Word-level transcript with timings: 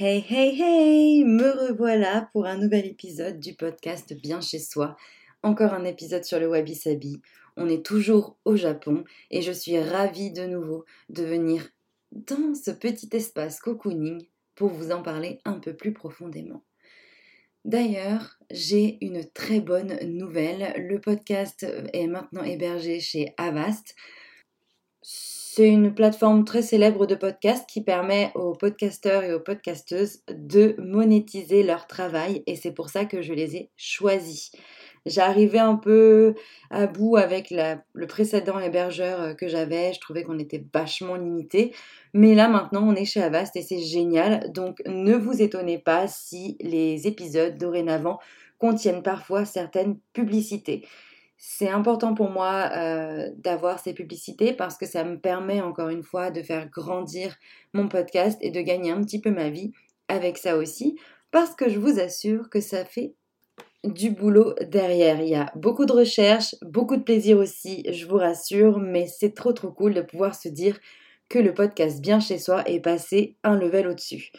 Hey 0.00 0.24
hey 0.28 0.62
hey, 0.62 1.24
me 1.24 1.50
revoilà 1.50 2.30
pour 2.32 2.46
un 2.46 2.56
nouvel 2.56 2.86
épisode 2.86 3.40
du 3.40 3.54
podcast 3.54 4.14
Bien 4.14 4.40
chez 4.40 4.60
soi. 4.60 4.96
Encore 5.42 5.74
un 5.74 5.82
épisode 5.82 6.22
sur 6.22 6.38
le 6.38 6.48
Wabi 6.48 6.76
Sabi. 6.76 7.20
On 7.56 7.68
est 7.68 7.84
toujours 7.84 8.38
au 8.44 8.54
Japon 8.54 9.02
et 9.32 9.42
je 9.42 9.50
suis 9.50 9.76
ravie 9.76 10.30
de 10.30 10.44
nouveau 10.44 10.84
de 11.08 11.24
venir 11.24 11.68
dans 12.12 12.54
ce 12.54 12.70
petit 12.70 13.08
espace 13.10 13.58
cocooning 13.58 14.24
pour 14.54 14.68
vous 14.68 14.92
en 14.92 15.02
parler 15.02 15.40
un 15.44 15.58
peu 15.58 15.74
plus 15.74 15.92
profondément. 15.92 16.62
D'ailleurs, 17.64 18.38
j'ai 18.52 19.04
une 19.04 19.28
très 19.28 19.58
bonne 19.58 19.98
nouvelle. 20.04 20.74
Le 20.76 21.00
podcast 21.00 21.66
est 21.92 22.06
maintenant 22.06 22.44
hébergé 22.44 23.00
chez 23.00 23.34
Avast. 23.36 23.96
C'est 25.50 25.66
une 25.66 25.94
plateforme 25.94 26.44
très 26.44 26.60
célèbre 26.60 27.06
de 27.06 27.14
podcast 27.14 27.64
qui 27.66 27.80
permet 27.80 28.30
aux 28.34 28.52
podcasteurs 28.52 29.24
et 29.24 29.32
aux 29.32 29.40
podcasteuses 29.40 30.20
de 30.28 30.76
monétiser 30.78 31.62
leur 31.62 31.86
travail 31.86 32.42
et 32.46 32.54
c'est 32.54 32.70
pour 32.70 32.90
ça 32.90 33.06
que 33.06 33.22
je 33.22 33.32
les 33.32 33.56
ai 33.56 33.70
choisis. 33.74 34.52
J'arrivais 35.06 35.58
un 35.58 35.76
peu 35.76 36.34
à 36.70 36.86
bout 36.86 37.16
avec 37.16 37.50
le 37.50 38.06
précédent 38.06 38.58
hébergeur 38.58 39.36
que 39.36 39.48
j'avais, 39.48 39.94
je 39.94 40.00
trouvais 40.00 40.22
qu'on 40.22 40.38
était 40.38 40.62
vachement 40.72 41.16
limité, 41.16 41.74
mais 42.12 42.34
là 42.34 42.48
maintenant 42.48 42.86
on 42.86 42.94
est 42.94 43.06
chez 43.06 43.22
Avast 43.22 43.56
et 43.56 43.62
c'est 43.62 43.80
génial, 43.80 44.52
donc 44.52 44.82
ne 44.86 45.14
vous 45.14 45.40
étonnez 45.40 45.78
pas 45.78 46.08
si 46.08 46.58
les 46.60 47.06
épisodes 47.06 47.56
dorénavant 47.56 48.18
contiennent 48.58 49.02
parfois 49.02 49.46
certaines 49.46 49.98
publicités. 50.12 50.84
C'est 51.40 51.68
important 51.68 52.14
pour 52.14 52.30
moi 52.30 52.68
euh, 52.76 53.30
d'avoir 53.36 53.78
ces 53.78 53.94
publicités 53.94 54.52
parce 54.52 54.76
que 54.76 54.86
ça 54.86 55.04
me 55.04 55.20
permet 55.20 55.60
encore 55.60 55.88
une 55.88 56.02
fois 56.02 56.32
de 56.32 56.42
faire 56.42 56.68
grandir 56.68 57.36
mon 57.72 57.88
podcast 57.88 58.36
et 58.40 58.50
de 58.50 58.60
gagner 58.60 58.90
un 58.90 59.02
petit 59.02 59.20
peu 59.20 59.30
ma 59.30 59.48
vie 59.48 59.70
avec 60.08 60.36
ça 60.36 60.56
aussi 60.56 60.98
parce 61.30 61.54
que 61.54 61.68
je 61.68 61.78
vous 61.78 62.00
assure 62.00 62.50
que 62.50 62.60
ça 62.60 62.84
fait 62.84 63.14
du 63.84 64.10
boulot 64.10 64.54
derrière. 64.66 65.20
Il 65.20 65.28
y 65.28 65.36
a 65.36 65.52
beaucoup 65.54 65.86
de 65.86 65.92
recherches, 65.92 66.56
beaucoup 66.62 66.96
de 66.96 67.04
plaisir 67.04 67.38
aussi, 67.38 67.84
je 67.88 68.06
vous 68.06 68.16
rassure, 68.16 68.80
mais 68.80 69.06
c'est 69.06 69.34
trop 69.34 69.52
trop 69.52 69.70
cool 69.70 69.94
de 69.94 70.02
pouvoir 70.02 70.34
se 70.34 70.48
dire 70.48 70.80
que 71.28 71.38
le 71.38 71.54
podcast 71.54 72.00
bien 72.00 72.18
chez 72.18 72.38
soi 72.38 72.68
est 72.68 72.80
passé 72.80 73.36
un 73.44 73.56
level 73.56 73.86
au-dessus. 73.86 74.32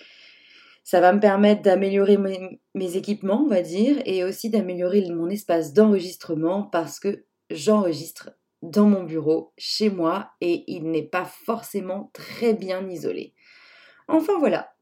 Ça 0.83 1.01
va 1.01 1.13
me 1.13 1.19
permettre 1.19 1.61
d'améliorer 1.61 2.17
mes, 2.17 2.95
équipements, 2.95 3.43
on 3.45 3.49
va 3.49 3.61
dire, 3.61 4.01
et 4.05 4.23
aussi 4.23 4.49
d'améliorer 4.49 5.07
mon 5.11 5.29
espace 5.29 5.73
d'enregistrement 5.73 6.63
parce 6.63 6.99
que 6.99 7.25
j'enregistre 7.49 8.31
dans 8.61 8.87
mon 8.87 9.03
bureau, 9.03 9.53
chez 9.57 9.89
moi, 9.89 10.31
et 10.41 10.63
il 10.67 10.91
n'est 10.91 11.07
pas 11.07 11.25
forcément 11.25 12.11
très 12.13 12.53
bien 12.53 12.87
isolé. 12.89 13.33
Enfin 14.07 14.37
voilà, 14.37 14.73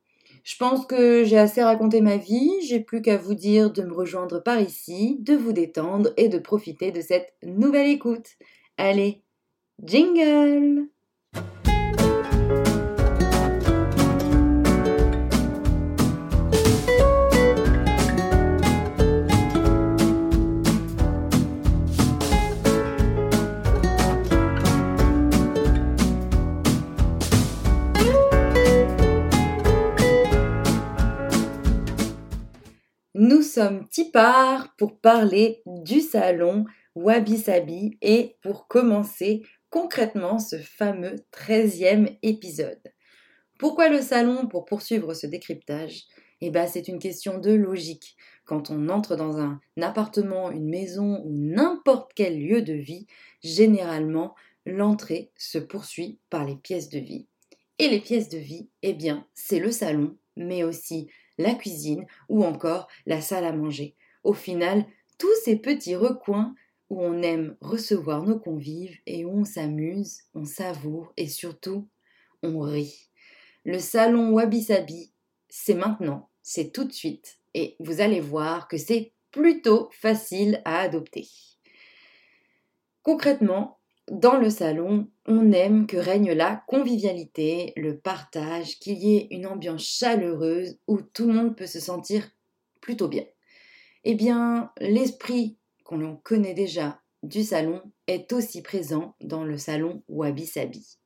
je 0.43 0.55
pense 0.55 0.85
que 0.85 1.25
j'ai 1.25 1.37
assez 1.37 1.61
raconté 1.61 1.99
ma 1.99 2.15
vie, 2.15 2.51
j'ai 2.65 2.79
plus 2.79 3.01
qu'à 3.01 3.17
vous 3.17 3.35
dire 3.35 3.71
de 3.71 3.83
me 3.83 3.93
rejoindre 3.93 4.41
par 4.41 4.61
ici, 4.61 5.17
de 5.19 5.35
vous 5.35 5.51
détendre 5.51 6.13
et 6.15 6.29
de 6.29 6.39
profiter 6.39 6.91
de 6.91 7.01
cette 7.01 7.33
nouvelle 7.43 7.89
écoute. 7.89 8.29
Allez, 8.77 9.23
jingle 9.83 10.87
sommes 33.57 33.87
Tipar 33.89 34.75
pour 34.77 34.99
parler 34.99 35.63
du 35.65 35.99
salon 35.99 36.65
Wabi 36.93 37.39
Sabi 37.39 37.97
et 38.03 38.35
pour 38.43 38.67
commencer 38.67 39.41
concrètement 39.71 40.37
ce 40.37 40.57
fameux 40.57 41.15
13e 41.33 42.19
épisode. 42.21 42.93
Pourquoi 43.57 43.89
le 43.89 43.99
salon 43.99 44.45
pour 44.47 44.65
poursuivre 44.65 45.15
ce 45.15 45.25
décryptage? 45.25 46.03
Eh 46.41 46.51
bien, 46.51 46.67
c'est 46.67 46.87
une 46.87 46.99
question 46.99 47.39
de 47.39 47.51
logique. 47.51 48.15
Quand 48.45 48.69
on 48.69 48.89
entre 48.89 49.15
dans 49.15 49.39
un 49.39 49.59
appartement, 49.81 50.51
une 50.51 50.69
maison 50.69 51.23
ou 51.25 51.31
n'importe 51.31 52.11
quel 52.13 52.39
lieu 52.39 52.61
de 52.61 52.73
vie, 52.73 53.07
généralement, 53.41 54.35
l'entrée 54.67 55.31
se 55.35 55.57
poursuit 55.57 56.19
par 56.29 56.45
les 56.45 56.57
pièces 56.57 56.89
de 56.89 56.99
vie. 56.99 57.25
Et 57.79 57.89
les 57.89 58.01
pièces 58.01 58.29
de 58.29 58.37
vie, 58.37 58.69
eh 58.83 58.93
bien, 58.93 59.25
c'est 59.33 59.59
le 59.59 59.71
salon, 59.71 60.15
mais 60.35 60.63
aussi 60.63 61.09
la 61.37 61.53
cuisine 61.53 62.05
ou 62.29 62.43
encore 62.43 62.87
la 63.05 63.21
salle 63.21 63.45
à 63.45 63.51
manger. 63.51 63.95
Au 64.23 64.33
final, 64.33 64.85
tous 65.17 65.33
ces 65.43 65.55
petits 65.55 65.95
recoins 65.95 66.55
où 66.89 67.01
on 67.01 67.21
aime 67.21 67.57
recevoir 67.61 68.23
nos 68.23 68.39
convives 68.39 68.97
et 69.05 69.25
où 69.25 69.29
on 69.29 69.43
s'amuse, 69.43 70.21
on 70.33 70.45
savoure 70.45 71.13
et 71.17 71.27
surtout 71.27 71.87
on 72.43 72.59
rit. 72.59 73.09
Le 73.65 73.79
salon 73.79 74.31
Wabi 74.31 74.63
Sabi, 74.63 75.11
c'est 75.49 75.73
maintenant, 75.73 76.29
c'est 76.41 76.71
tout 76.71 76.85
de 76.85 76.93
suite 76.93 77.39
et 77.53 77.75
vous 77.79 78.01
allez 78.01 78.21
voir 78.21 78.67
que 78.67 78.77
c'est 78.77 79.13
plutôt 79.31 79.89
facile 79.91 80.61
à 80.63 80.79
adopter. 80.79 81.27
Concrètement, 83.03 83.76
dans 84.09 84.37
le 84.37 84.49
salon, 84.49 85.09
on 85.25 85.51
aime 85.51 85.85
que 85.85 85.97
règne 85.97 86.31
la 86.31 86.63
convivialité, 86.67 87.73
le 87.75 87.97
partage, 87.97 88.79
qu'il 88.79 88.97
y 88.99 89.17
ait 89.17 89.27
une 89.31 89.47
ambiance 89.47 89.83
chaleureuse 89.83 90.79
où 90.87 91.01
tout 91.01 91.27
le 91.27 91.33
monde 91.33 91.55
peut 91.57 91.67
se 91.67 91.79
sentir 91.79 92.29
plutôt 92.79 93.07
bien. 93.07 93.25
Eh 94.05 94.15
bien, 94.15 94.71
l'esprit 94.79 95.57
qu'on 95.83 96.15
connaît 96.15 96.53
déjà 96.53 97.01
du 97.23 97.43
salon 97.43 97.81
est 98.07 98.31
aussi 98.31 98.61
présent 98.61 99.15
dans 99.21 99.43
le 99.43 99.57
salon 99.57 100.03
Wabi 100.07 100.45
Sabi. 100.45 100.97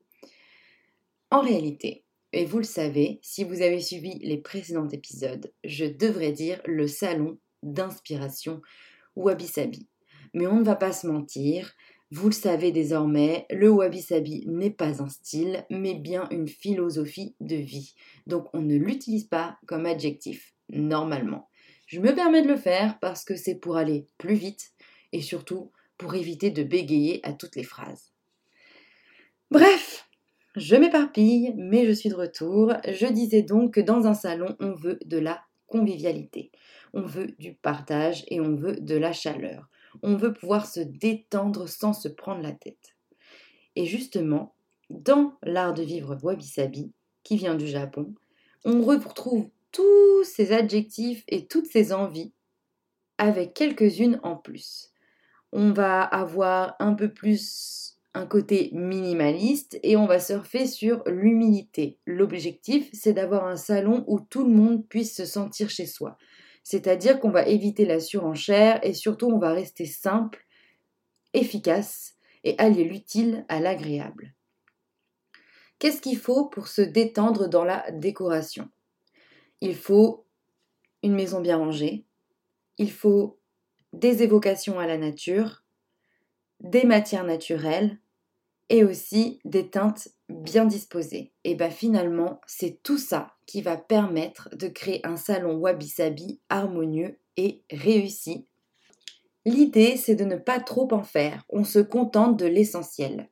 En 1.31 1.41
réalité, 1.41 2.03
et 2.33 2.45
vous 2.45 2.59
le 2.59 2.63
savez, 2.63 3.19
si 3.21 3.43
vous 3.43 3.61
avez 3.61 3.81
suivi 3.81 4.19
les 4.19 4.37
précédents 4.37 4.87
épisodes, 4.89 5.51
je 5.63 5.85
devrais 5.85 6.31
dire 6.31 6.61
le 6.65 6.87
salon 6.87 7.39
d'inspiration 7.63 8.61
Wabi 9.15 9.47
Sabi. 9.47 9.87
Mais 10.33 10.47
on 10.47 10.59
ne 10.59 10.63
va 10.63 10.75
pas 10.75 10.93
se 10.93 11.07
mentir, 11.07 11.73
vous 12.11 12.27
le 12.27 12.33
savez 12.33 12.73
désormais, 12.73 13.45
le 13.49 13.69
wabi-sabi 13.69 14.43
n'est 14.45 14.69
pas 14.69 15.01
un 15.01 15.07
style, 15.07 15.65
mais 15.69 15.93
bien 15.93 16.27
une 16.29 16.49
philosophie 16.49 17.35
de 17.39 17.55
vie. 17.55 17.95
Donc 18.27 18.47
on 18.53 18.61
ne 18.61 18.75
l'utilise 18.75 19.23
pas 19.23 19.57
comme 19.65 19.85
adjectif, 19.85 20.53
normalement. 20.67 21.49
Je 21.87 22.01
me 22.01 22.13
permets 22.13 22.41
de 22.41 22.49
le 22.49 22.57
faire 22.57 22.99
parce 22.99 23.23
que 23.23 23.37
c'est 23.37 23.55
pour 23.55 23.77
aller 23.77 24.07
plus 24.17 24.35
vite 24.35 24.73
et 25.13 25.21
surtout 25.21 25.71
pour 25.97 26.13
éviter 26.15 26.51
de 26.51 26.63
bégayer 26.63 27.21
à 27.23 27.31
toutes 27.31 27.55
les 27.55 27.63
phrases. 27.63 28.11
Bref, 29.49 30.09
je 30.57 30.75
m'éparpille, 30.75 31.53
mais 31.55 31.85
je 31.85 31.93
suis 31.93 32.09
de 32.09 32.15
retour. 32.15 32.73
Je 32.89 33.07
disais 33.07 33.41
donc 33.41 33.75
que 33.75 33.81
dans 33.81 34.05
un 34.05 34.13
salon, 34.13 34.57
on 34.59 34.73
veut 34.73 34.99
de 35.05 35.17
la 35.17 35.41
convivialité, 35.67 36.51
on 36.93 37.03
veut 37.03 37.35
du 37.39 37.53
partage 37.53 38.25
et 38.27 38.41
on 38.41 38.53
veut 38.53 38.75
de 38.75 38.95
la 38.95 39.13
chaleur 39.13 39.69
on 40.03 40.15
veut 40.15 40.33
pouvoir 40.33 40.65
se 40.65 40.79
détendre 40.79 41.67
sans 41.67 41.93
se 41.93 42.07
prendre 42.07 42.41
la 42.41 42.51
tête. 42.51 42.95
Et 43.75 43.85
justement, 43.85 44.55
dans 44.89 45.37
l'art 45.43 45.73
de 45.73 45.83
vivre 45.83 46.17
wabi-sabi, 46.21 46.91
qui 47.23 47.37
vient 47.37 47.55
du 47.55 47.67
Japon, 47.67 48.13
on 48.65 48.81
retrouve 48.81 49.49
tous 49.71 50.23
ces 50.23 50.51
adjectifs 50.51 51.23
et 51.27 51.47
toutes 51.47 51.67
ces 51.67 51.93
envies 51.93 52.33
avec 53.17 53.53
quelques-unes 53.53 54.19
en 54.23 54.35
plus. 54.35 54.91
On 55.51 55.71
va 55.71 56.01
avoir 56.01 56.75
un 56.79 56.93
peu 56.93 57.13
plus 57.13 57.97
un 58.13 58.25
côté 58.25 58.69
minimaliste 58.73 59.79
et 59.83 59.95
on 59.95 60.05
va 60.05 60.19
surfer 60.19 60.67
sur 60.67 61.03
l'humilité. 61.05 61.97
L'objectif, 62.05 62.89
c'est 62.93 63.13
d'avoir 63.13 63.45
un 63.45 63.55
salon 63.55 64.03
où 64.07 64.19
tout 64.19 64.43
le 64.43 64.53
monde 64.53 64.85
puisse 64.87 65.15
se 65.15 65.25
sentir 65.25 65.69
chez 65.69 65.85
soi. 65.85 66.17
C'est-à-dire 66.63 67.19
qu'on 67.19 67.31
va 67.31 67.45
éviter 67.45 67.85
la 67.85 67.99
surenchère 67.99 68.79
et 68.83 68.93
surtout 68.93 69.27
on 69.27 69.39
va 69.39 69.53
rester 69.53 69.85
simple, 69.85 70.45
efficace 71.33 72.15
et 72.43 72.55
allier 72.57 72.83
l'utile 72.83 73.45
à 73.49 73.59
l'agréable. 73.59 74.33
Qu'est-ce 75.79 76.01
qu'il 76.01 76.17
faut 76.17 76.45
pour 76.45 76.67
se 76.67 76.81
détendre 76.81 77.47
dans 77.47 77.63
la 77.63 77.89
décoration? 77.91 78.69
Il 79.61 79.75
faut 79.75 80.25
une 81.03 81.13
maison 81.13 81.41
bien 81.41 81.57
rangée, 81.57 82.05
il 82.77 82.91
faut 82.91 83.39
des 83.93 84.23
évocations 84.23 84.79
à 84.79 84.87
la 84.87 84.97
nature, 84.97 85.63
des 86.59 86.83
matières 86.83 87.25
naturelles 87.25 88.00
et 88.71 88.85
aussi 88.85 89.41
des 89.43 89.69
teintes 89.69 90.07
bien 90.29 90.63
disposées. 90.63 91.33
Et 91.43 91.55
bien 91.55 91.69
finalement, 91.69 92.39
c'est 92.47 92.81
tout 92.83 92.97
ça 92.97 93.33
qui 93.45 93.61
va 93.61 93.75
permettre 93.75 94.49
de 94.55 94.69
créer 94.69 95.05
un 95.05 95.17
salon 95.17 95.57
wabi-sabi 95.57 96.39
harmonieux 96.47 97.19
et 97.35 97.63
réussi. 97.69 98.47
L'idée, 99.45 99.97
c'est 99.97 100.15
de 100.15 100.23
ne 100.23 100.37
pas 100.37 100.61
trop 100.61 100.87
en 100.93 101.03
faire, 101.03 101.43
on 101.49 101.65
se 101.65 101.79
contente 101.79 102.37
de 102.37 102.45
l'essentiel. 102.45 103.29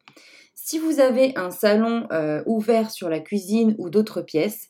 Si 0.56 0.78
vous 0.78 1.00
avez 1.00 1.32
un 1.38 1.52
salon 1.52 2.08
euh, 2.12 2.44
ouvert 2.46 2.92
sur 2.92 3.08
la 3.08 3.22
cuisine 3.22 3.76
ou 3.78 3.90
d'autres 3.90 4.22
pièces, 4.22 4.68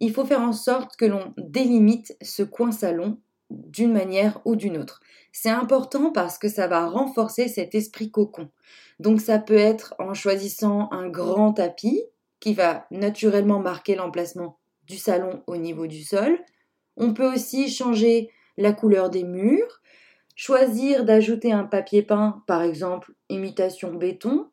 il 0.00 0.12
faut 0.12 0.26
faire 0.26 0.42
en 0.42 0.52
sorte 0.52 0.96
que 0.96 1.06
l'on 1.06 1.32
délimite 1.38 2.14
ce 2.20 2.42
coin 2.42 2.72
salon 2.72 3.18
d'une 3.50 3.92
manière 3.92 4.40
ou 4.44 4.56
d'une 4.56 4.78
autre. 4.78 5.00
C'est 5.32 5.50
important 5.50 6.10
parce 6.10 6.38
que 6.38 6.48
ça 6.48 6.66
va 6.66 6.86
renforcer 6.86 7.48
cet 7.48 7.74
esprit 7.74 8.10
cocon. 8.10 8.48
Donc 8.98 9.20
ça 9.20 9.38
peut 9.38 9.56
être 9.56 9.94
en 9.98 10.14
choisissant 10.14 10.88
un 10.92 11.08
grand 11.08 11.52
tapis 11.52 12.02
qui 12.40 12.54
va 12.54 12.86
naturellement 12.90 13.58
marquer 13.58 13.94
l'emplacement 13.94 14.58
du 14.86 14.96
salon 14.96 15.42
au 15.46 15.56
niveau 15.56 15.86
du 15.86 16.02
sol. 16.02 16.38
On 16.96 17.14
peut 17.14 17.32
aussi 17.32 17.70
changer 17.70 18.30
la 18.56 18.72
couleur 18.72 19.10
des 19.10 19.24
murs, 19.24 19.80
choisir 20.34 21.04
d'ajouter 21.04 21.52
un 21.52 21.64
papier 21.64 22.02
peint, 22.02 22.42
par 22.46 22.62
exemple 22.62 23.12
imitation 23.28 23.94
béton 23.94 24.48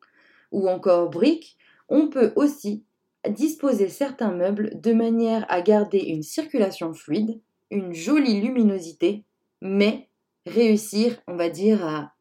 ou 0.51 0.69
encore 0.69 1.09
brique. 1.09 1.57
On 1.89 2.07
peut 2.07 2.33
aussi 2.35 2.85
disposer 3.27 3.89
certains 3.89 4.31
meubles 4.31 4.79
de 4.79 4.93
manière 4.93 5.45
à 5.49 5.61
garder 5.61 5.99
une 5.99 6.23
circulation 6.23 6.93
fluide, 6.93 7.41
une 7.71 7.93
jolie 7.93 8.41
luminosité, 8.41 9.23
mais 9.61 10.09
réussir, 10.45 11.21
on 11.27 11.35
va 11.35 11.49
dire, 11.49 11.85
à 11.85 12.13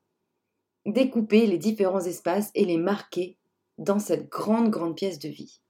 découper 0.85 1.47
les 1.47 1.59
différents 1.59 2.05
espaces 2.05 2.51
et 2.55 2.65
les 2.65 2.79
marquer 2.79 3.37
dans 3.79 3.99
cette 3.99 4.29
grande, 4.29 4.71
grande 4.71 4.97
pièce 4.97 5.19
de 5.19 5.29
vie. 5.29 5.61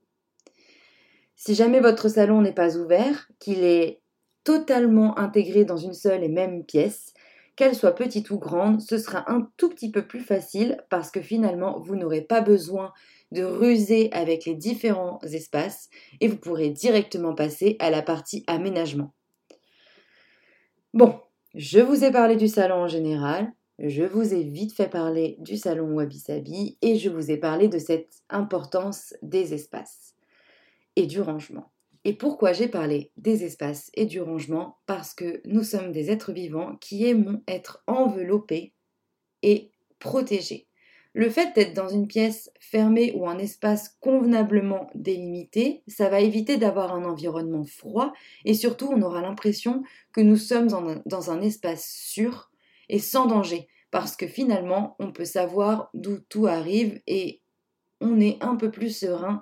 Si 1.34 1.54
jamais 1.54 1.80
votre 1.80 2.08
salon 2.08 2.40
n'est 2.40 2.52
pas 2.52 2.76
ouvert, 2.76 3.28
qu'il 3.38 3.64
est 3.64 4.00
totalement 4.44 5.18
intégré 5.18 5.64
dans 5.64 5.76
une 5.76 5.92
seule 5.92 6.24
et 6.24 6.28
même 6.28 6.64
pièce, 6.64 7.12
qu'elle 7.56 7.74
soit 7.74 7.94
petite 7.94 8.30
ou 8.30 8.38
grande, 8.38 8.80
ce 8.80 8.98
sera 8.98 9.30
un 9.30 9.50
tout 9.56 9.70
petit 9.70 9.90
peu 9.90 10.06
plus 10.06 10.20
facile 10.20 10.84
parce 10.90 11.10
que 11.10 11.20
finalement, 11.20 11.80
vous 11.80 11.96
n'aurez 11.96 12.20
pas 12.20 12.42
besoin 12.42 12.92
de 13.32 13.42
ruser 13.42 14.10
avec 14.12 14.44
les 14.44 14.54
différents 14.54 15.18
espaces 15.22 15.88
et 16.20 16.28
vous 16.28 16.36
pourrez 16.36 16.70
directement 16.70 17.34
passer 17.34 17.76
à 17.80 17.90
la 17.90 18.02
partie 18.02 18.44
aménagement. 18.46 19.12
Bon, 20.96 21.20
je 21.54 21.78
vous 21.80 22.04
ai 22.04 22.10
parlé 22.10 22.36
du 22.36 22.48
salon 22.48 22.76
en 22.76 22.88
général, 22.88 23.52
je 23.78 24.02
vous 24.02 24.32
ai 24.32 24.42
vite 24.42 24.72
fait 24.72 24.88
parler 24.88 25.36
du 25.40 25.58
salon 25.58 25.92
Wabi 25.92 26.18
Sabi 26.18 26.78
et 26.80 26.96
je 26.96 27.10
vous 27.10 27.30
ai 27.30 27.36
parlé 27.36 27.68
de 27.68 27.78
cette 27.78 28.22
importance 28.30 29.12
des 29.20 29.52
espaces 29.52 30.14
et 30.96 31.06
du 31.06 31.20
rangement. 31.20 31.70
Et 32.04 32.14
pourquoi 32.14 32.54
j'ai 32.54 32.68
parlé 32.68 33.12
des 33.18 33.44
espaces 33.44 33.90
et 33.92 34.06
du 34.06 34.22
rangement? 34.22 34.78
Parce 34.86 35.12
que 35.12 35.42
nous 35.44 35.64
sommes 35.64 35.92
des 35.92 36.10
êtres 36.10 36.32
vivants 36.32 36.76
qui 36.76 37.04
aimons 37.04 37.42
être 37.46 37.84
enveloppés 37.86 38.72
et 39.42 39.72
protégés. 39.98 40.66
Le 41.16 41.30
fait 41.30 41.54
d'être 41.54 41.72
dans 41.72 41.88
une 41.88 42.06
pièce 42.06 42.50
fermée 42.60 43.14
ou 43.16 43.26
un 43.26 43.38
espace 43.38 43.96
convenablement 44.00 44.90
délimité, 44.94 45.82
ça 45.88 46.10
va 46.10 46.20
éviter 46.20 46.58
d'avoir 46.58 46.94
un 46.94 47.06
environnement 47.06 47.64
froid 47.64 48.12
et 48.44 48.52
surtout 48.52 48.90
on 48.92 49.00
aura 49.00 49.22
l'impression 49.22 49.82
que 50.12 50.20
nous 50.20 50.36
sommes 50.36 50.66
dans 51.06 51.30
un, 51.30 51.40
espace 51.40 51.90
sûr 51.90 52.50
et 52.90 52.98
sans 52.98 53.24
danger 53.24 53.66
parce 53.90 54.14
que 54.14 54.26
finalement 54.26 54.94
on 54.98 55.10
peut 55.10 55.24
savoir 55.24 55.88
d'où 55.94 56.18
tout 56.18 56.48
arrive 56.48 57.00
et 57.06 57.40
on 58.02 58.20
est 58.20 58.36
un 58.42 58.56
peu 58.56 58.70
plus 58.70 58.94
serein 58.94 59.40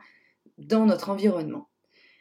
dans 0.59 0.87
notre 0.87 1.11
environnement. 1.11 1.71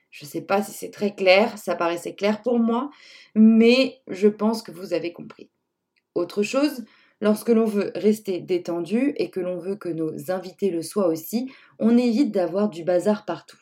Je 0.10 0.26
ne 0.26 0.30
sais 0.32 0.42
pas 0.42 0.64
si 0.64 0.72
c'est 0.72 0.90
très 0.90 1.14
clair, 1.14 1.60
ça 1.60 1.76
paraissait 1.76 2.16
clair 2.16 2.42
pour 2.42 2.58
moi, 2.58 2.90
mais 3.36 4.02
je 4.08 4.30
pense 4.30 4.64
que 4.64 4.72
vous 4.72 4.96
avez 4.96 5.14
compris. 5.14 5.52
Autre 6.16 6.42
chose, 6.42 6.86
Lorsque 7.24 7.48
l'on 7.48 7.64
veut 7.64 7.94
rester 7.96 8.42
détendu 8.42 9.14
et 9.16 9.30
que 9.30 9.40
l'on 9.40 9.58
veut 9.58 9.78
que 9.78 9.88
nos 9.88 10.30
invités 10.30 10.70
le 10.70 10.82
soient 10.82 11.08
aussi, 11.08 11.50
on 11.80 11.98
évite 11.98 12.34
d'avoir 12.34 12.68
du 12.68 12.84
bazar 12.84 13.24
partout. 13.24 13.62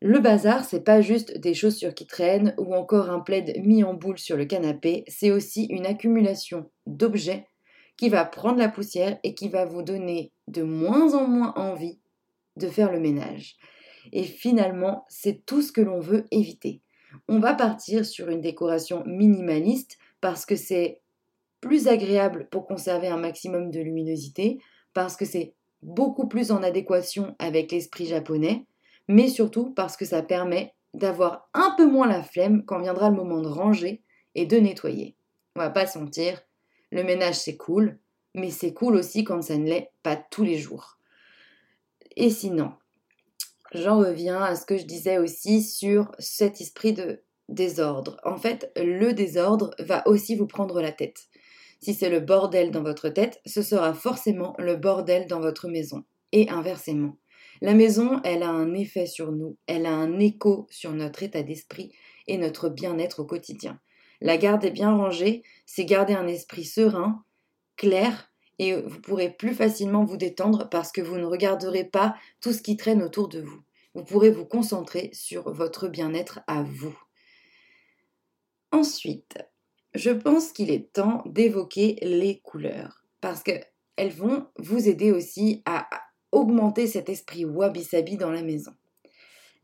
Le 0.00 0.20
bazar, 0.20 0.64
c'est 0.64 0.84
pas 0.84 1.00
juste 1.00 1.36
des 1.38 1.54
chaussures 1.54 1.92
qui 1.92 2.06
traînent 2.06 2.54
ou 2.56 2.76
encore 2.76 3.10
un 3.10 3.18
plaid 3.18 3.60
mis 3.64 3.82
en 3.82 3.94
boule 3.94 4.16
sur 4.16 4.36
le 4.36 4.44
canapé, 4.44 5.02
c'est 5.08 5.32
aussi 5.32 5.64
une 5.70 5.86
accumulation 5.86 6.70
d'objets 6.86 7.48
qui 7.96 8.10
va 8.10 8.24
prendre 8.24 8.58
la 8.58 8.68
poussière 8.68 9.18
et 9.24 9.34
qui 9.34 9.48
va 9.48 9.64
vous 9.64 9.82
donner 9.82 10.30
de 10.46 10.62
moins 10.62 11.14
en 11.14 11.26
moins 11.26 11.54
envie 11.56 11.98
de 12.54 12.68
faire 12.68 12.92
le 12.92 13.00
ménage. 13.00 13.56
Et 14.12 14.22
finalement, 14.22 15.04
c'est 15.08 15.44
tout 15.44 15.62
ce 15.62 15.72
que 15.72 15.80
l'on 15.80 15.98
veut 15.98 16.26
éviter. 16.30 16.80
On 17.26 17.40
va 17.40 17.54
partir 17.54 18.06
sur 18.06 18.28
une 18.28 18.40
décoration 18.40 19.02
minimaliste 19.04 19.98
parce 20.20 20.46
que 20.46 20.54
c'est 20.54 21.00
plus 21.60 21.88
agréable 21.88 22.48
pour 22.50 22.66
conserver 22.66 23.08
un 23.08 23.16
maximum 23.16 23.70
de 23.70 23.80
luminosité, 23.80 24.58
parce 24.94 25.16
que 25.16 25.24
c'est 25.24 25.54
beaucoup 25.82 26.28
plus 26.28 26.50
en 26.50 26.62
adéquation 26.62 27.34
avec 27.38 27.72
l'esprit 27.72 28.06
japonais, 28.06 28.66
mais 29.08 29.28
surtout 29.28 29.70
parce 29.70 29.96
que 29.96 30.04
ça 30.04 30.22
permet 30.22 30.74
d'avoir 30.94 31.48
un 31.54 31.74
peu 31.76 31.86
moins 31.86 32.06
la 32.06 32.22
flemme 32.22 32.64
quand 32.64 32.80
viendra 32.80 33.10
le 33.10 33.16
moment 33.16 33.40
de 33.40 33.48
ranger 33.48 34.02
et 34.34 34.46
de 34.46 34.56
nettoyer. 34.56 35.16
On 35.56 35.60
va 35.60 35.70
pas 35.70 35.86
se 35.86 35.98
mentir, 35.98 36.40
le 36.90 37.02
ménage 37.02 37.36
c'est 37.36 37.56
cool, 37.56 37.98
mais 38.34 38.50
c'est 38.50 38.72
cool 38.72 38.96
aussi 38.96 39.24
quand 39.24 39.42
ça 39.42 39.56
ne 39.56 39.66
l'est 39.66 39.90
pas 40.02 40.16
tous 40.16 40.44
les 40.44 40.58
jours. 40.58 40.98
Et 42.16 42.30
sinon, 42.30 42.72
j'en 43.72 43.98
reviens 43.98 44.42
à 44.42 44.56
ce 44.56 44.66
que 44.66 44.76
je 44.76 44.84
disais 44.84 45.18
aussi 45.18 45.62
sur 45.62 46.10
cet 46.18 46.60
esprit 46.60 46.92
de 46.92 47.22
désordre. 47.48 48.18
En 48.24 48.36
fait, 48.36 48.72
le 48.76 49.12
désordre 49.12 49.74
va 49.78 50.06
aussi 50.06 50.36
vous 50.36 50.46
prendre 50.46 50.80
la 50.80 50.92
tête. 50.92 51.28
Si 51.80 51.94
c'est 51.94 52.10
le 52.10 52.20
bordel 52.20 52.70
dans 52.70 52.82
votre 52.82 53.08
tête, 53.08 53.40
ce 53.46 53.62
sera 53.62 53.94
forcément 53.94 54.54
le 54.58 54.76
bordel 54.76 55.26
dans 55.26 55.40
votre 55.40 55.68
maison. 55.68 56.04
Et 56.32 56.50
inversement. 56.50 57.16
La 57.60 57.74
maison, 57.74 58.20
elle 58.22 58.42
a 58.42 58.50
un 58.50 58.74
effet 58.74 59.06
sur 59.06 59.32
nous, 59.32 59.56
elle 59.66 59.86
a 59.86 59.92
un 59.92 60.18
écho 60.18 60.66
sur 60.70 60.92
notre 60.92 61.22
état 61.22 61.42
d'esprit 61.42 61.92
et 62.26 62.36
notre 62.36 62.68
bien-être 62.68 63.20
au 63.20 63.24
quotidien. 63.24 63.80
La 64.20 64.36
garde 64.36 64.64
est 64.64 64.70
bien 64.70 64.94
rangée, 64.94 65.42
c'est 65.66 65.84
garder 65.84 66.14
un 66.14 66.26
esprit 66.26 66.64
serein, 66.64 67.24
clair, 67.76 68.30
et 68.58 68.74
vous 68.80 69.00
pourrez 69.00 69.30
plus 69.30 69.54
facilement 69.54 70.04
vous 70.04 70.16
détendre 70.16 70.68
parce 70.68 70.92
que 70.92 71.00
vous 71.00 71.16
ne 71.16 71.24
regarderez 71.24 71.84
pas 71.84 72.14
tout 72.40 72.52
ce 72.52 72.62
qui 72.62 72.76
traîne 72.76 73.02
autour 73.02 73.28
de 73.28 73.40
vous. 73.40 73.62
Vous 73.94 74.04
pourrez 74.04 74.30
vous 74.30 74.44
concentrer 74.44 75.10
sur 75.12 75.52
votre 75.52 75.88
bien-être 75.88 76.40
à 76.46 76.62
vous. 76.62 76.96
Ensuite, 78.70 79.38
je 79.98 80.10
pense 80.10 80.52
qu'il 80.52 80.70
est 80.70 80.92
temps 80.92 81.22
d'évoquer 81.26 81.98
les 82.02 82.38
couleurs 82.38 83.04
parce 83.20 83.42
qu'elles 83.42 84.12
vont 84.16 84.46
vous 84.56 84.88
aider 84.88 85.10
aussi 85.10 85.62
à 85.66 85.88
augmenter 86.30 86.86
cet 86.86 87.08
esprit 87.08 87.44
wabi-sabi 87.44 88.16
dans 88.16 88.30
la 88.30 88.42
maison. 88.42 88.70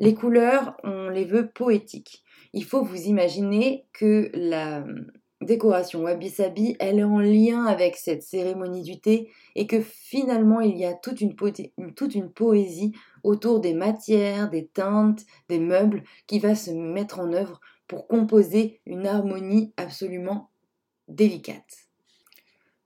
Les 0.00 0.14
couleurs, 0.14 0.76
on 0.82 1.08
les 1.08 1.24
veut 1.24 1.48
poétiques. 1.48 2.24
Il 2.52 2.64
faut 2.64 2.82
vous 2.82 3.02
imaginer 3.02 3.86
que 3.92 4.30
la 4.34 4.78
hum, 4.78 5.06
décoration 5.40 6.02
wabi-sabi, 6.02 6.74
elle 6.80 6.98
est 6.98 7.04
en 7.04 7.20
lien 7.20 7.66
avec 7.66 7.94
cette 7.94 8.24
cérémonie 8.24 8.82
du 8.82 9.00
thé 9.00 9.30
et 9.54 9.68
que 9.68 9.80
finalement 9.80 10.60
il 10.60 10.76
y 10.76 10.84
a 10.84 10.94
toute 10.94 11.20
une, 11.20 11.36
toute 11.36 12.14
une 12.16 12.32
poésie 12.32 12.92
autour 13.22 13.60
des 13.60 13.74
matières, 13.74 14.50
des 14.50 14.66
teintes, 14.66 15.24
des 15.48 15.60
meubles 15.60 16.02
qui 16.26 16.40
va 16.40 16.56
se 16.56 16.72
mettre 16.72 17.20
en 17.20 17.32
œuvre 17.32 17.60
pour 17.86 18.06
composer 18.06 18.80
une 18.86 19.06
harmonie 19.06 19.72
absolument 19.76 20.50
délicate. 21.08 21.88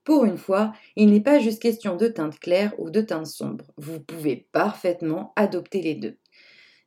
Pour 0.04 0.24
une 0.24 0.38
fois, 0.38 0.72
il 0.96 1.10
n'est 1.10 1.20
pas 1.20 1.38
juste 1.38 1.60
question 1.60 1.94
de 1.94 2.08
teinte 2.08 2.40
claire 2.40 2.72
ou 2.78 2.90
de 2.90 3.02
teinte 3.02 3.26
sombre. 3.26 3.66
Vous 3.76 4.00
pouvez 4.00 4.48
parfaitement 4.52 5.32
adopter 5.36 5.82
les 5.82 5.94
deux. 5.94 6.16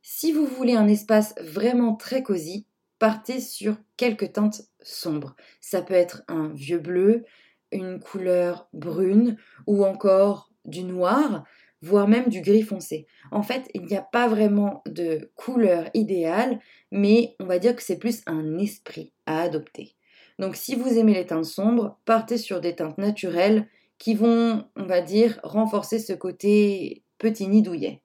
Si 0.02 0.32
vous 0.32 0.46
voulez 0.46 0.74
un 0.74 0.88
espace 0.88 1.34
vraiment 1.40 1.94
très 1.94 2.24
cosy, 2.24 2.66
partez 2.98 3.40
sur 3.40 3.76
quelques 3.96 4.32
teintes 4.32 4.62
sombres. 4.80 5.36
Ça 5.60 5.82
peut 5.82 5.94
être 5.94 6.24
un 6.26 6.48
vieux 6.48 6.80
bleu, 6.80 7.24
une 7.70 8.00
couleur 8.00 8.68
brune 8.72 9.36
ou 9.66 9.84
encore 9.84 10.50
du 10.64 10.82
noir 10.82 11.44
voire 11.82 12.08
même 12.08 12.28
du 12.28 12.40
gris 12.40 12.62
foncé. 12.62 13.06
En 13.30 13.42
fait, 13.42 13.68
il 13.74 13.82
n'y 13.82 13.96
a 13.96 14.02
pas 14.02 14.28
vraiment 14.28 14.82
de 14.86 15.30
couleur 15.34 15.90
idéale, 15.94 16.60
mais 16.90 17.36
on 17.40 17.46
va 17.46 17.58
dire 17.58 17.76
que 17.76 17.82
c'est 17.82 17.98
plus 17.98 18.22
un 18.26 18.58
esprit 18.58 19.12
à 19.26 19.42
adopter. 19.42 19.96
Donc 20.38 20.56
si 20.56 20.74
vous 20.74 20.96
aimez 20.98 21.14
les 21.14 21.26
teintes 21.26 21.44
sombres, 21.44 21.98
partez 22.04 22.38
sur 22.38 22.60
des 22.60 22.74
teintes 22.74 22.98
naturelles 22.98 23.68
qui 23.98 24.14
vont, 24.14 24.64
on 24.76 24.86
va 24.86 25.00
dire, 25.00 25.38
renforcer 25.42 25.98
ce 25.98 26.12
côté 26.12 27.04
petit 27.18 27.46
nid 27.46 27.62
douillet. 27.62 28.02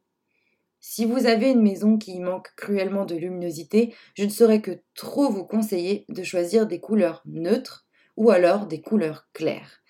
Si 0.80 1.06
vous 1.06 1.26
avez 1.26 1.52
une 1.52 1.64
maison 1.64 1.98
qui 1.98 2.20
manque 2.20 2.50
cruellement 2.56 3.06
de 3.06 3.16
luminosité, 3.16 3.96
je 4.14 4.24
ne 4.24 4.30
saurais 4.30 4.62
que 4.62 4.80
trop 4.94 5.30
vous 5.30 5.44
conseiller 5.44 6.06
de 6.10 6.24
choisir 6.24 6.68
des 6.68 6.80
couleurs 6.80 7.24
neutres 7.26 7.88
ou 8.16 8.30
alors 8.30 8.68
des 8.68 8.82
couleurs 8.82 9.28
claires. 9.34 9.82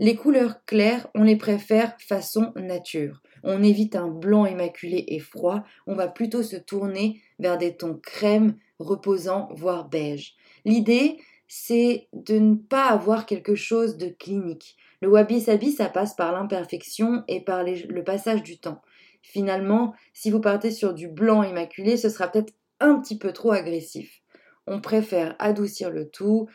Les 0.00 0.16
couleurs 0.16 0.64
claires, 0.64 1.06
on 1.14 1.24
les 1.24 1.36
préfère 1.36 1.94
façon 2.00 2.54
nature. 2.56 3.20
On 3.42 3.62
évite 3.62 3.96
un 3.96 4.08
blanc 4.08 4.46
immaculé 4.46 5.04
et 5.08 5.18
froid, 5.18 5.62
on 5.86 5.94
va 5.94 6.08
plutôt 6.08 6.42
se 6.42 6.56
tourner 6.56 7.20
vers 7.38 7.58
des 7.58 7.76
tons 7.76 8.00
crème, 8.02 8.56
reposants, 8.78 9.50
voire 9.52 9.90
beige. 9.90 10.36
L'idée, 10.64 11.18
c'est 11.48 12.08
de 12.14 12.38
ne 12.38 12.54
pas 12.54 12.86
avoir 12.86 13.26
quelque 13.26 13.54
chose 13.54 13.98
de 13.98 14.08
clinique. 14.08 14.78
Le 15.02 15.10
wabi-sabi, 15.10 15.70
ça 15.70 15.90
passe 15.90 16.14
par 16.14 16.32
l'imperfection 16.32 17.22
et 17.28 17.44
par 17.44 17.62
le 17.62 18.02
passage 18.02 18.42
du 18.42 18.58
temps. 18.58 18.80
Finalement, 19.20 19.92
si 20.14 20.30
vous 20.30 20.40
partez 20.40 20.70
sur 20.70 20.94
du 20.94 21.08
blanc 21.08 21.42
immaculé, 21.42 21.98
ce 21.98 22.08
sera 22.08 22.28
peut-être 22.28 22.54
un 22.80 22.98
petit 22.98 23.18
peu 23.18 23.34
trop 23.34 23.52
agressif. 23.52 24.22
On 24.66 24.80
préfère 24.80 25.36
adoucir 25.38 25.90
le 25.90 26.08
tout, 26.08 26.48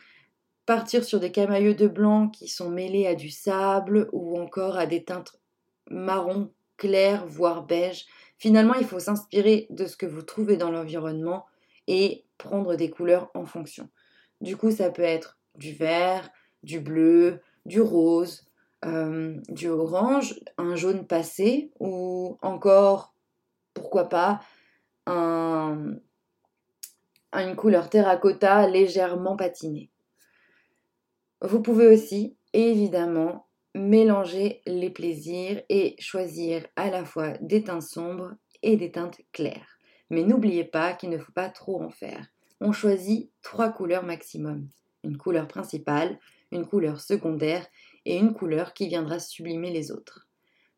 partir 0.66 1.04
sur 1.04 1.20
des 1.20 1.32
camailleux 1.32 1.74
de 1.74 1.86
blanc 1.86 2.28
qui 2.28 2.48
sont 2.48 2.68
mêlés 2.68 3.06
à 3.06 3.14
du 3.14 3.30
sable 3.30 4.08
ou 4.12 4.38
encore 4.38 4.76
à 4.76 4.86
des 4.86 5.04
teintes 5.04 5.40
marron 5.90 6.52
clair, 6.76 7.24
voire 7.26 7.64
beige. 7.64 8.06
Finalement, 8.38 8.74
il 8.74 8.84
faut 8.84 8.98
s'inspirer 8.98 9.66
de 9.70 9.86
ce 9.86 9.96
que 9.96 10.06
vous 10.06 10.22
trouvez 10.22 10.56
dans 10.56 10.70
l'environnement 10.70 11.46
et 11.86 12.24
prendre 12.38 12.74
des 12.74 12.90
couleurs 12.90 13.30
en 13.34 13.46
fonction. 13.46 13.88
Du 14.40 14.56
coup, 14.56 14.70
ça 14.70 14.90
peut 14.90 15.02
être 15.02 15.38
du 15.54 15.72
vert, 15.72 16.28
du 16.62 16.80
bleu, 16.80 17.40
du 17.64 17.80
rose, 17.80 18.46
euh, 18.84 19.36
du 19.48 19.68
orange, 19.68 20.38
un 20.58 20.76
jaune 20.76 21.06
passé 21.06 21.70
ou 21.80 22.38
encore, 22.42 23.14
pourquoi 23.72 24.08
pas, 24.08 24.40
un, 25.06 25.94
une 27.32 27.56
couleur 27.56 27.88
terracotta 27.88 28.68
légèrement 28.68 29.36
patinée. 29.36 29.90
Vous 31.42 31.60
pouvez 31.60 31.86
aussi, 31.88 32.36
évidemment, 32.52 33.46
mélanger 33.74 34.62
les 34.66 34.90
plaisirs 34.90 35.62
et 35.68 35.96
choisir 35.98 36.66
à 36.76 36.90
la 36.90 37.04
fois 37.04 37.32
des 37.40 37.64
teintes 37.64 37.82
sombres 37.82 38.32
et 38.62 38.76
des 38.76 38.90
teintes 38.90 39.20
claires. 39.32 39.78
Mais 40.10 40.22
n'oubliez 40.22 40.64
pas 40.64 40.94
qu'il 40.94 41.10
ne 41.10 41.18
faut 41.18 41.32
pas 41.32 41.50
trop 41.50 41.82
en 41.82 41.90
faire. 41.90 42.26
On 42.60 42.72
choisit 42.72 43.30
trois 43.42 43.70
couleurs 43.70 44.04
maximum. 44.04 44.68
Une 45.04 45.18
couleur 45.18 45.46
principale, 45.46 46.18
une 46.52 46.66
couleur 46.66 47.00
secondaire 47.00 47.66
et 48.06 48.16
une 48.16 48.32
couleur 48.32 48.72
qui 48.72 48.88
viendra 48.88 49.18
sublimer 49.18 49.70
les 49.70 49.90
autres. 49.90 50.26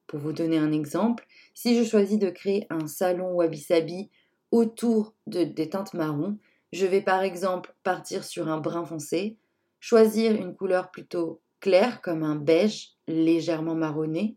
Pour 0.07 0.19
vous 0.19 0.33
donner 0.33 0.59
un 0.59 0.73
exemple, 0.73 1.27
si 1.55 1.79
je 1.79 1.88
choisis 1.88 2.19
de 2.19 2.31
créer 2.31 2.67
un 2.71 2.88
salon 2.88 3.33
wabi-sabi 3.35 4.11
autour 4.50 5.15
de, 5.27 5.45
des 5.45 5.69
teintes 5.69 5.95
marron, 5.95 6.38
je 6.73 6.87
vais 6.87 7.03
par 7.03 7.23
exemple 7.23 7.75
partir 7.83 8.25
sur 8.25 8.49
un 8.49 8.59
brun 8.59 8.85
foncé, 8.85 9.37
choisir 9.80 10.35
une 10.35 10.56
couleur 10.56 10.90
plutôt 10.90 11.40
claire 11.61 12.00
comme 12.02 12.23
un 12.23 12.37
beige 12.37 12.92
légèrement 13.06 13.75
marronné 13.75 14.37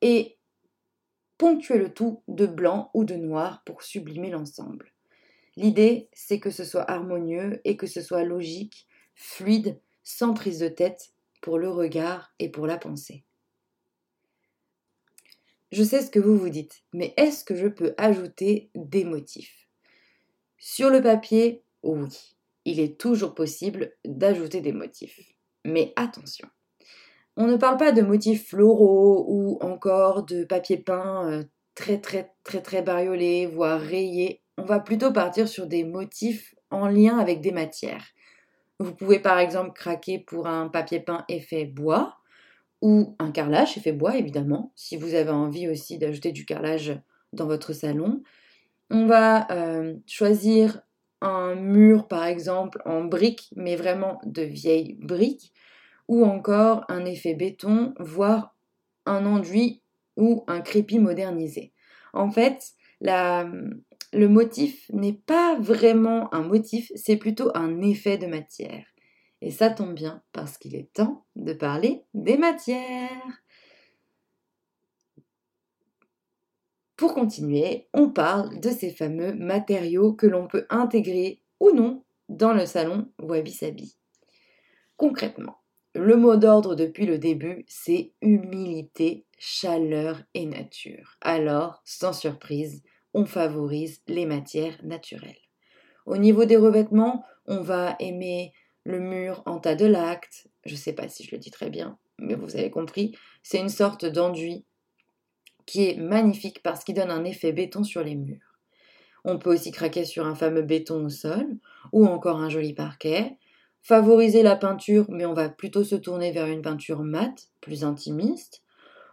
et 0.00 0.38
ponctuer 1.38 1.78
le 1.78 1.92
tout 1.92 2.22
de 2.28 2.46
blanc 2.46 2.90
ou 2.94 3.04
de 3.04 3.14
noir 3.14 3.62
pour 3.64 3.82
sublimer 3.82 4.30
l'ensemble. 4.30 4.92
L'idée, 5.56 6.08
c'est 6.12 6.40
que 6.40 6.50
ce 6.50 6.64
soit 6.64 6.90
harmonieux 6.90 7.60
et 7.64 7.76
que 7.76 7.86
ce 7.86 8.00
soit 8.00 8.24
logique, 8.24 8.86
fluide, 9.14 9.80
sans 10.02 10.34
prise 10.34 10.58
de 10.58 10.68
tête 10.68 11.12
pour 11.40 11.58
le 11.58 11.70
regard 11.70 12.34
et 12.38 12.50
pour 12.50 12.66
la 12.66 12.76
pensée. 12.76 13.24
Je 15.72 15.82
sais 15.82 16.02
ce 16.02 16.10
que 16.10 16.20
vous 16.20 16.38
vous 16.38 16.50
dites, 16.50 16.84
mais 16.92 17.14
est-ce 17.16 17.44
que 17.44 17.56
je 17.56 17.66
peux 17.66 17.94
ajouter 17.96 18.70
des 18.74 19.04
motifs? 19.04 19.68
Sur 20.58 20.88
le 20.88 21.02
papier, 21.02 21.64
oui, 21.82 22.36
il 22.64 22.80
est 22.80 22.98
toujours 22.98 23.34
possible 23.34 23.92
d'ajouter 24.04 24.60
des 24.60 24.72
motifs. 24.72 25.20
Mais 25.64 25.92
attention, 25.96 26.48
on 27.36 27.46
ne 27.46 27.56
parle 27.56 27.76
pas 27.76 27.92
de 27.92 28.02
motifs 28.02 28.48
floraux 28.48 29.26
ou 29.28 29.58
encore 29.60 30.24
de 30.24 30.44
papier 30.44 30.78
peint 30.78 31.28
euh, 31.30 31.44
très 31.74 32.00
très 32.00 32.32
très 32.44 32.60
très 32.60 32.82
bariolé, 32.82 33.46
voire 33.46 33.80
rayé. 33.80 34.42
On 34.56 34.64
va 34.64 34.78
plutôt 34.78 35.12
partir 35.12 35.48
sur 35.48 35.66
des 35.66 35.84
motifs 35.84 36.54
en 36.70 36.86
lien 36.86 37.18
avec 37.18 37.40
des 37.40 37.52
matières. 37.52 38.04
Vous 38.78 38.94
pouvez 38.94 39.18
par 39.18 39.38
exemple 39.38 39.72
craquer 39.72 40.18
pour 40.18 40.46
un 40.46 40.68
papier 40.68 41.00
peint 41.00 41.24
effet 41.28 41.64
bois 41.64 42.16
ou 42.82 43.16
un 43.18 43.30
carrelage 43.30 43.76
effet 43.78 43.92
bois 43.92 44.16
évidemment, 44.16 44.72
si 44.76 44.96
vous 44.96 45.14
avez 45.14 45.30
envie 45.30 45.68
aussi 45.68 45.98
d'ajouter 45.98 46.32
du 46.32 46.44
carrelage 46.44 47.00
dans 47.32 47.46
votre 47.46 47.72
salon. 47.72 48.22
On 48.90 49.06
va 49.06 49.50
euh, 49.50 49.94
choisir 50.06 50.82
un 51.24 51.54
mur 51.54 52.06
par 52.06 52.24
exemple 52.24 52.80
en 52.84 53.02
briques, 53.04 53.50
mais 53.56 53.76
vraiment 53.76 54.20
de 54.24 54.42
vieilles 54.42 54.96
briques, 55.00 55.52
ou 56.06 56.24
encore 56.24 56.84
un 56.88 57.04
effet 57.04 57.34
béton, 57.34 57.94
voire 57.98 58.54
un 59.06 59.26
enduit 59.26 59.82
ou 60.16 60.44
un 60.46 60.60
crépi 60.60 60.98
modernisé. 60.98 61.72
En 62.12 62.30
fait, 62.30 62.74
le 63.00 64.28
motif 64.28 64.88
n'est 64.92 65.20
pas 65.26 65.58
vraiment 65.58 66.32
un 66.34 66.42
motif, 66.42 66.92
c'est 66.94 67.16
plutôt 67.16 67.50
un 67.54 67.80
effet 67.80 68.18
de 68.18 68.26
matière. 68.26 68.86
Et 69.40 69.50
ça 69.50 69.70
tombe 69.70 69.94
bien 69.94 70.22
parce 70.32 70.56
qu'il 70.56 70.74
est 70.74 70.92
temps 70.92 71.24
de 71.36 71.52
parler 71.52 72.04
des 72.14 72.36
matières. 72.36 73.42
Pour 76.96 77.14
continuer, 77.14 77.88
on 77.92 78.08
parle 78.08 78.60
de 78.60 78.70
ces 78.70 78.90
fameux 78.90 79.34
matériaux 79.34 80.12
que 80.12 80.26
l'on 80.26 80.46
peut 80.46 80.66
intégrer 80.70 81.42
ou 81.58 81.72
non 81.72 82.04
dans 82.28 82.52
le 82.52 82.66
salon 82.66 83.10
Wabi 83.20 83.52
Sabi. 83.52 83.96
Concrètement, 84.96 85.56
le 85.96 86.16
mot 86.16 86.36
d'ordre 86.36 86.76
depuis 86.76 87.06
le 87.06 87.18
début, 87.18 87.64
c'est 87.68 88.12
humilité, 88.20 89.26
chaleur 89.38 90.22
et 90.34 90.46
nature. 90.46 91.16
Alors, 91.20 91.82
sans 91.84 92.12
surprise, 92.12 92.82
on 93.12 93.26
favorise 93.26 94.00
les 94.06 94.26
matières 94.26 94.78
naturelles. 94.84 95.34
Au 96.06 96.16
niveau 96.16 96.44
des 96.44 96.56
revêtements, 96.56 97.24
on 97.46 97.60
va 97.60 97.96
aimer 97.98 98.52
le 98.84 99.00
mur 99.00 99.42
en 99.46 99.58
tas 99.58 99.74
de 99.74 99.86
lacte, 99.86 100.48
je 100.64 100.72
ne 100.72 100.78
sais 100.78 100.92
pas 100.92 101.08
si 101.08 101.24
je 101.24 101.32
le 101.32 101.38
dis 101.38 101.50
très 101.50 101.70
bien, 101.70 101.98
mais 102.18 102.34
vous 102.34 102.56
avez 102.56 102.70
compris, 102.70 103.16
c'est 103.42 103.58
une 103.58 103.68
sorte 103.68 104.04
d'enduit 104.04 104.64
qui 105.66 105.88
est 105.88 105.96
magnifique 105.96 106.62
parce 106.62 106.84
qu'il 106.84 106.94
donne 106.94 107.10
un 107.10 107.24
effet 107.24 107.52
béton 107.52 107.84
sur 107.84 108.02
les 108.02 108.14
murs. 108.14 108.58
On 109.24 109.38
peut 109.38 109.54
aussi 109.54 109.70
craquer 109.70 110.04
sur 110.04 110.26
un 110.26 110.34
fameux 110.34 110.62
béton 110.62 111.06
au 111.06 111.08
sol 111.08 111.46
ou 111.92 112.06
encore 112.06 112.38
un 112.38 112.50
joli 112.50 112.74
parquet. 112.74 113.38
Favoriser 113.82 114.42
la 114.42 114.56
peinture, 114.56 115.06
mais 115.08 115.26
on 115.26 115.34
va 115.34 115.48
plutôt 115.48 115.84
se 115.84 115.94
tourner 115.94 116.32
vers 116.32 116.46
une 116.46 116.62
peinture 116.62 117.02
mate, 117.02 117.48
plus 117.60 117.84
intimiste. 117.84 118.62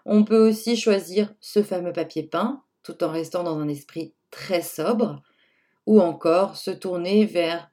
On 0.05 0.23
peut 0.23 0.49
aussi 0.49 0.75
choisir 0.75 1.33
ce 1.39 1.61
fameux 1.61 1.93
papier 1.93 2.23
peint 2.23 2.63
tout 2.83 3.03
en 3.03 3.11
restant 3.11 3.43
dans 3.43 3.59
un 3.59 3.67
esprit 3.67 4.13
très 4.31 4.61
sobre 4.61 5.21
ou 5.85 6.01
encore 6.01 6.55
se 6.55 6.71
tourner 6.71 7.25
vers 7.25 7.69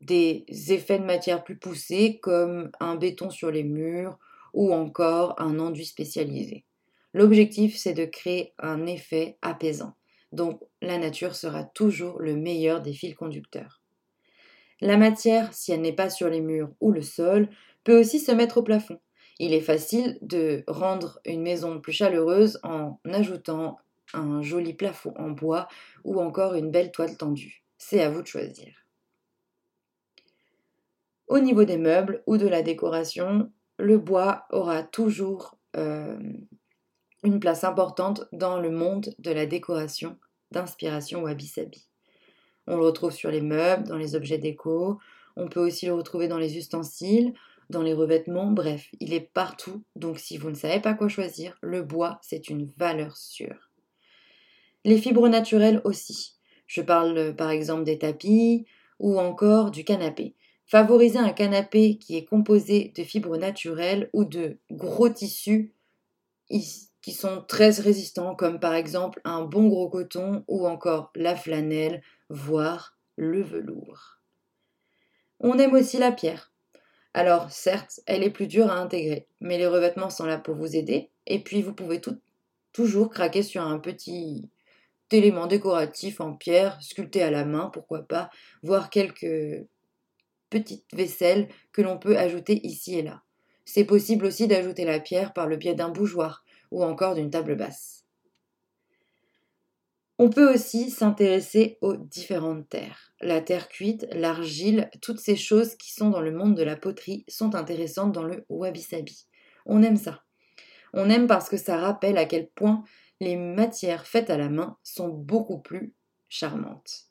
des 0.00 0.44
effets 0.68 0.98
de 0.98 1.04
matière 1.04 1.42
plus 1.42 1.56
poussés 1.56 2.18
comme 2.22 2.70
un 2.80 2.96
béton 2.96 3.30
sur 3.30 3.50
les 3.50 3.64
murs 3.64 4.18
ou 4.52 4.72
encore 4.72 5.34
un 5.38 5.58
enduit 5.58 5.86
spécialisé. 5.86 6.64
L'objectif, 7.16 7.78
c'est 7.78 7.94
de 7.94 8.04
créer 8.04 8.52
un 8.58 8.84
effet 8.84 9.38
apaisant. 9.40 9.94
Donc 10.32 10.60
la 10.82 10.98
nature 10.98 11.34
sera 11.34 11.64
toujours 11.64 12.20
le 12.20 12.36
meilleur 12.36 12.82
des 12.82 12.92
fils 12.92 13.14
conducteurs. 13.14 13.80
La 14.82 14.98
matière, 14.98 15.54
si 15.54 15.72
elle 15.72 15.80
n'est 15.80 15.94
pas 15.94 16.10
sur 16.10 16.28
les 16.28 16.42
murs 16.42 16.68
ou 16.78 16.92
le 16.92 17.00
sol, 17.00 17.48
peut 17.84 17.98
aussi 17.98 18.18
se 18.18 18.32
mettre 18.32 18.58
au 18.58 18.62
plafond. 18.62 19.00
Il 19.38 19.54
est 19.54 19.62
facile 19.62 20.18
de 20.20 20.62
rendre 20.66 21.18
une 21.24 21.40
maison 21.40 21.80
plus 21.80 21.94
chaleureuse 21.94 22.60
en 22.62 23.00
ajoutant 23.06 23.78
un 24.12 24.42
joli 24.42 24.74
plafond 24.74 25.14
en 25.16 25.30
bois 25.30 25.68
ou 26.04 26.20
encore 26.20 26.52
une 26.52 26.70
belle 26.70 26.92
toile 26.92 27.16
tendue. 27.16 27.64
C'est 27.78 28.02
à 28.02 28.10
vous 28.10 28.20
de 28.20 28.26
choisir. 28.26 28.74
Au 31.28 31.38
niveau 31.38 31.64
des 31.64 31.78
meubles 31.78 32.22
ou 32.26 32.36
de 32.36 32.46
la 32.46 32.60
décoration, 32.60 33.50
le 33.78 33.96
bois 33.96 34.44
aura 34.50 34.82
toujours 34.82 35.56
euh, 35.76 36.18
place 37.40 37.64
importante 37.64 38.24
dans 38.32 38.58
le 38.58 38.70
monde 38.70 39.14
de 39.18 39.30
la 39.30 39.46
décoration 39.46 40.16
d'inspiration 40.50 41.22
wabi-sabi. 41.22 41.88
On 42.66 42.76
le 42.76 42.84
retrouve 42.84 43.12
sur 43.12 43.30
les 43.30 43.40
meubles, 43.40 43.86
dans 43.88 43.96
les 43.96 44.14
objets 44.14 44.38
déco, 44.38 44.98
on 45.36 45.48
peut 45.48 45.64
aussi 45.64 45.86
le 45.86 45.94
retrouver 45.94 46.28
dans 46.28 46.38
les 46.38 46.56
ustensiles, 46.56 47.34
dans 47.68 47.82
les 47.82 47.92
revêtements, 47.92 48.50
bref, 48.50 48.88
il 49.00 49.12
est 49.12 49.20
partout, 49.32 49.82
donc 49.96 50.18
si 50.18 50.38
vous 50.38 50.50
ne 50.50 50.54
savez 50.54 50.80
pas 50.80 50.94
quoi 50.94 51.08
choisir, 51.08 51.56
le 51.60 51.82
bois, 51.82 52.18
c'est 52.22 52.48
une 52.48 52.70
valeur 52.76 53.16
sûre. 53.16 53.70
Les 54.84 54.98
fibres 54.98 55.28
naturelles 55.28 55.80
aussi. 55.84 56.36
Je 56.66 56.80
parle 56.80 57.34
par 57.34 57.50
exemple 57.50 57.84
des 57.84 57.98
tapis 57.98 58.66
ou 59.00 59.18
encore 59.18 59.70
du 59.70 59.84
canapé. 59.84 60.34
Favoriser 60.66 61.18
un 61.18 61.32
canapé 61.32 61.98
qui 61.98 62.16
est 62.16 62.24
composé 62.24 62.92
de 62.96 63.02
fibres 63.02 63.36
naturelles 63.36 64.10
ou 64.12 64.24
de 64.24 64.58
gros 64.70 65.08
tissus 65.08 65.74
qui 67.06 67.12
sont 67.12 67.40
très 67.40 67.70
résistants, 67.70 68.34
comme 68.34 68.58
par 68.58 68.74
exemple 68.74 69.20
un 69.22 69.42
bon 69.42 69.68
gros 69.68 69.88
coton 69.88 70.42
ou 70.48 70.66
encore 70.66 71.12
la 71.14 71.36
flanelle, 71.36 72.02
voire 72.30 72.98
le 73.14 73.44
velours. 73.44 74.18
On 75.38 75.56
aime 75.56 75.74
aussi 75.74 75.98
la 75.98 76.10
pierre. 76.10 76.50
Alors 77.14 77.52
certes, 77.52 78.00
elle 78.06 78.24
est 78.24 78.30
plus 78.30 78.48
dure 78.48 78.72
à 78.72 78.80
intégrer, 78.80 79.28
mais 79.40 79.56
les 79.56 79.68
revêtements 79.68 80.10
sont 80.10 80.26
là 80.26 80.36
pour 80.36 80.56
vous 80.56 80.74
aider, 80.74 81.10
et 81.28 81.38
puis 81.44 81.62
vous 81.62 81.74
pouvez 81.74 82.00
toujours 82.72 83.10
craquer 83.10 83.44
sur 83.44 83.62
un 83.62 83.78
petit 83.78 84.50
élément 85.12 85.46
décoratif 85.46 86.20
en 86.20 86.32
pierre, 86.32 86.76
sculpté 86.82 87.22
à 87.22 87.30
la 87.30 87.44
main, 87.44 87.70
pourquoi 87.72 88.02
pas, 88.02 88.30
voire 88.64 88.90
quelques 88.90 89.64
petites 90.50 90.92
vaisselles 90.92 91.46
que 91.70 91.82
l'on 91.82 91.98
peut 91.98 92.18
ajouter 92.18 92.66
ici 92.66 92.98
et 92.98 93.02
là. 93.02 93.22
C'est 93.64 93.84
possible 93.84 94.26
aussi 94.26 94.48
d'ajouter 94.48 94.84
la 94.84 94.98
pierre 94.98 95.32
par 95.32 95.46
le 95.46 95.56
biais 95.56 95.76
d'un 95.76 95.88
bougeoir, 95.88 96.42
ou 96.70 96.84
encore 96.84 97.14
d'une 97.14 97.30
table 97.30 97.56
basse. 97.56 98.06
On 100.18 100.30
peut 100.30 100.52
aussi 100.52 100.90
s'intéresser 100.90 101.76
aux 101.82 101.96
différentes 101.96 102.68
terres. 102.70 103.12
La 103.20 103.42
terre 103.42 103.68
cuite, 103.68 104.06
l'argile, 104.12 104.90
toutes 105.02 105.20
ces 105.20 105.36
choses 105.36 105.74
qui 105.76 105.92
sont 105.92 106.08
dans 106.08 106.22
le 106.22 106.32
monde 106.32 106.54
de 106.54 106.62
la 106.62 106.76
poterie 106.76 107.24
sont 107.28 107.54
intéressantes 107.54 108.12
dans 108.12 108.24
le 108.24 108.46
wabi-sabi. 108.48 109.26
On 109.66 109.82
aime 109.82 109.96
ça. 109.96 110.22
On 110.94 111.10
aime 111.10 111.26
parce 111.26 111.50
que 111.50 111.58
ça 111.58 111.76
rappelle 111.76 112.16
à 112.16 112.24
quel 112.24 112.48
point 112.48 112.82
les 113.20 113.36
matières 113.36 114.06
faites 114.06 114.30
à 114.30 114.38
la 114.38 114.48
main 114.48 114.78
sont 114.82 115.08
beaucoup 115.08 115.58
plus 115.58 115.94
charmantes. 116.30 117.10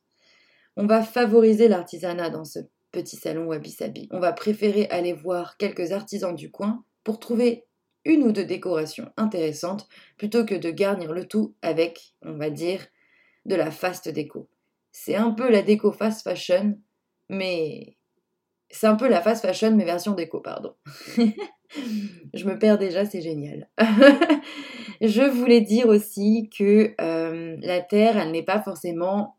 On 0.75 0.87
va 0.87 1.03
favoriser 1.03 1.67
l'artisanat 1.67 2.31
dans 2.31 2.43
ce 2.43 2.59
petit 2.91 3.17
salon 3.17 3.45
wabi-sabi. 3.45 4.07
On 4.09 4.19
va 4.19 4.33
préférer 4.33 4.87
aller 4.89 5.13
voir 5.13 5.57
quelques 5.57 5.91
artisans 5.91 6.35
du 6.35 6.49
coin 6.49 6.83
pour 7.03 7.19
trouver 7.19 7.65
une 8.05 8.23
ou 8.23 8.31
deux 8.31 8.45
décorations 8.45 9.11
intéressantes 9.17 9.87
plutôt 10.17 10.45
que 10.45 10.55
de 10.55 10.69
garnir 10.69 11.11
le 11.11 11.27
tout 11.27 11.55
avec, 11.61 12.13
on 12.21 12.33
va 12.33 12.49
dire, 12.49 12.85
de 13.45 13.55
la 13.55 13.71
fast 13.71 14.07
déco. 14.09 14.47
C'est 14.91 15.15
un 15.15 15.31
peu 15.31 15.51
la 15.51 15.61
déco 15.61 15.91
fast 15.91 16.23
fashion, 16.23 16.79
mais 17.29 17.97
c'est 18.69 18.87
un 18.87 18.95
peu 18.95 19.09
la 19.09 19.21
fast 19.21 19.45
fashion 19.45 19.75
mais 19.75 19.85
version 19.85 20.13
déco, 20.13 20.39
pardon. 20.39 20.73
Je 22.33 22.45
me 22.45 22.57
perds 22.57 22.77
déjà, 22.77 23.05
c'est 23.05 23.21
génial. 23.21 23.69
Je 25.01 25.23
voulais 25.23 25.61
dire 25.61 25.87
aussi 25.87 26.49
que 26.55 26.93
euh, 27.01 27.57
la 27.59 27.81
Terre, 27.81 28.17
elle 28.17 28.31
n'est 28.31 28.43
pas 28.43 28.61
forcément 28.61 29.37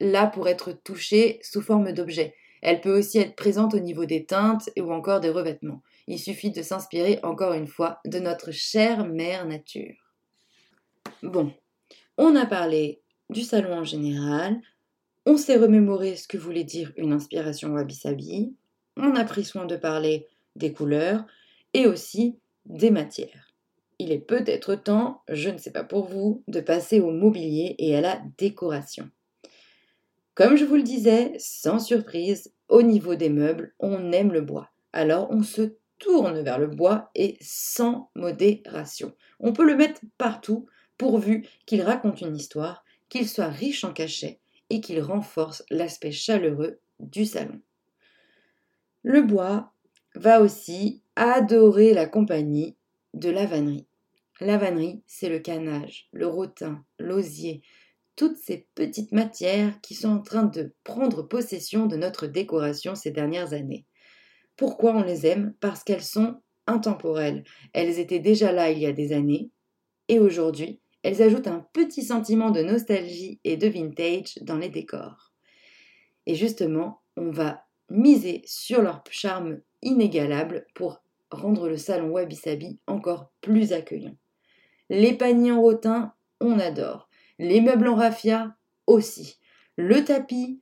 là 0.00 0.26
pour 0.26 0.48
être 0.48 0.72
touchée 0.72 1.38
sous 1.42 1.60
forme 1.60 1.92
d'objet. 1.92 2.34
Elle 2.60 2.80
peut 2.80 2.96
aussi 2.96 3.18
être 3.18 3.36
présente 3.36 3.74
au 3.74 3.80
niveau 3.80 4.04
des 4.04 4.24
teintes 4.24 4.70
ou 4.78 4.92
encore 4.92 5.20
des 5.20 5.30
revêtements. 5.30 5.82
Il 6.08 6.18
suffit 6.18 6.50
de 6.50 6.62
s'inspirer 6.62 7.20
encore 7.22 7.52
une 7.52 7.66
fois 7.66 8.00
de 8.04 8.18
notre 8.18 8.50
chère 8.50 9.06
mère 9.06 9.46
nature. 9.46 10.14
Bon, 11.22 11.52
on 12.18 12.34
a 12.36 12.46
parlé 12.46 13.00
du 13.30 13.42
salon 13.42 13.74
en 13.74 13.84
général, 13.84 14.60
on 15.24 15.36
s'est 15.36 15.56
remémoré 15.56 16.16
ce 16.16 16.26
que 16.26 16.36
voulait 16.36 16.64
dire 16.64 16.92
une 16.96 17.12
inspiration 17.12 17.70
wabi-sabi, 17.70 18.54
on 18.96 19.14
a 19.14 19.24
pris 19.24 19.44
soin 19.44 19.64
de 19.64 19.76
parler 19.76 20.26
des 20.56 20.72
couleurs 20.72 21.24
et 21.74 21.86
aussi 21.86 22.38
des 22.66 22.90
matières. 22.90 23.54
Il 23.98 24.10
est 24.10 24.18
peut-être 24.18 24.74
temps, 24.74 25.22
je 25.28 25.48
ne 25.48 25.58
sais 25.58 25.70
pas 25.70 25.84
pour 25.84 26.06
vous, 26.06 26.42
de 26.48 26.60
passer 26.60 27.00
au 27.00 27.12
mobilier 27.12 27.76
et 27.78 27.94
à 27.94 28.00
la 28.00 28.20
décoration. 28.36 29.08
Comme 30.34 30.56
je 30.56 30.64
vous 30.64 30.76
le 30.76 30.82
disais, 30.82 31.34
sans 31.38 31.78
surprise, 31.78 32.52
au 32.68 32.82
niveau 32.82 33.14
des 33.14 33.28
meubles, 33.28 33.74
on 33.78 34.12
aime 34.12 34.32
le 34.32 34.40
bois. 34.40 34.70
Alors 34.92 35.30
on 35.30 35.42
se 35.42 35.74
tourne 36.02 36.42
vers 36.42 36.58
le 36.58 36.66
bois 36.66 37.10
et 37.14 37.38
sans 37.40 38.10
modération. 38.14 39.14
On 39.38 39.52
peut 39.52 39.64
le 39.64 39.76
mettre 39.76 40.00
partout, 40.18 40.66
pourvu 40.98 41.46
qu'il 41.64 41.82
raconte 41.82 42.20
une 42.20 42.36
histoire, 42.36 42.84
qu'il 43.08 43.28
soit 43.28 43.48
riche 43.48 43.84
en 43.84 43.92
cachets 43.92 44.40
et 44.68 44.80
qu'il 44.80 45.00
renforce 45.00 45.64
l'aspect 45.70 46.12
chaleureux 46.12 46.80
du 46.98 47.24
salon. 47.24 47.60
Le 49.02 49.22
bois 49.22 49.72
va 50.14 50.40
aussi 50.40 51.02
adorer 51.16 51.94
la 51.94 52.06
compagnie 52.06 52.76
de 53.14 53.30
la 53.30 53.46
vannerie. 53.46 53.86
La 54.40 54.58
vannerie, 54.58 55.02
c'est 55.06 55.28
le 55.28 55.38
canage, 55.38 56.08
le 56.12 56.26
rotin, 56.26 56.84
l'osier, 56.98 57.62
toutes 58.16 58.36
ces 58.36 58.66
petites 58.74 59.12
matières 59.12 59.80
qui 59.80 59.94
sont 59.94 60.10
en 60.10 60.22
train 60.22 60.44
de 60.44 60.72
prendre 60.84 61.22
possession 61.22 61.86
de 61.86 61.96
notre 61.96 62.26
décoration 62.26 62.94
ces 62.94 63.10
dernières 63.10 63.52
années. 63.52 63.86
Pourquoi 64.56 64.94
on 64.94 65.02
les 65.02 65.26
aime? 65.26 65.54
Parce 65.60 65.82
qu'elles 65.84 66.02
sont 66.02 66.40
intemporelles. 66.66 67.44
Elles 67.72 67.98
étaient 67.98 68.20
déjà 68.20 68.52
là 68.52 68.70
il 68.70 68.78
y 68.78 68.86
a 68.86 68.92
des 68.92 69.12
années, 69.12 69.50
et 70.08 70.18
aujourd'hui, 70.18 70.80
elles 71.02 71.22
ajoutent 71.22 71.48
un 71.48 71.66
petit 71.72 72.02
sentiment 72.02 72.50
de 72.50 72.62
nostalgie 72.62 73.40
et 73.44 73.56
de 73.56 73.66
vintage 73.66 74.38
dans 74.42 74.58
les 74.58 74.68
décors. 74.68 75.32
Et 76.26 76.34
justement, 76.34 77.02
on 77.16 77.30
va 77.30 77.64
miser 77.90 78.42
sur 78.46 78.82
leur 78.82 79.02
charme 79.10 79.60
inégalable 79.82 80.66
pour 80.74 81.02
rendre 81.30 81.68
le 81.68 81.76
salon 81.76 82.10
Wabi 82.10 82.36
Sabi 82.36 82.78
encore 82.86 83.32
plus 83.40 83.72
accueillant. 83.72 84.16
Les 84.90 85.14
paniers 85.14 85.52
en 85.52 85.60
rotin, 85.60 86.12
on 86.40 86.58
adore. 86.58 87.08
Les 87.38 87.60
meubles 87.60 87.88
en 87.88 87.96
raffia, 87.96 88.54
aussi. 88.86 89.38
Le 89.76 90.04
tapis, 90.04 90.60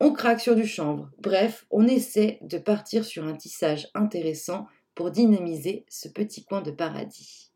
on 0.00 0.12
craque 0.12 0.40
sur 0.40 0.56
du 0.56 0.66
chanvre. 0.66 1.10
Bref, 1.18 1.66
on 1.70 1.86
essaie 1.86 2.38
de 2.42 2.58
partir 2.58 3.04
sur 3.04 3.24
un 3.24 3.36
tissage 3.36 3.88
intéressant 3.94 4.66
pour 4.94 5.10
dynamiser 5.10 5.84
ce 5.88 6.08
petit 6.08 6.44
coin 6.44 6.62
de 6.62 6.70
paradis. 6.70 7.52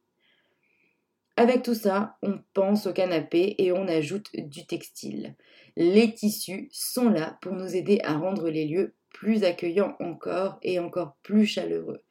Avec 1.36 1.62
tout 1.62 1.74
ça, 1.74 2.16
on 2.22 2.40
pense 2.52 2.86
au 2.86 2.92
canapé 2.92 3.54
et 3.58 3.70
on 3.70 3.86
ajoute 3.86 4.28
du 4.34 4.66
textile. 4.66 5.36
Les 5.76 6.12
tissus 6.12 6.68
sont 6.72 7.08
là 7.08 7.38
pour 7.40 7.52
nous 7.52 7.76
aider 7.76 8.00
à 8.02 8.14
rendre 8.14 8.50
les 8.50 8.66
lieux 8.66 8.94
plus 9.10 9.44
accueillants 9.44 9.96
encore 10.00 10.58
et 10.62 10.80
encore 10.80 11.16
plus 11.22 11.46
chaleureux. 11.46 12.02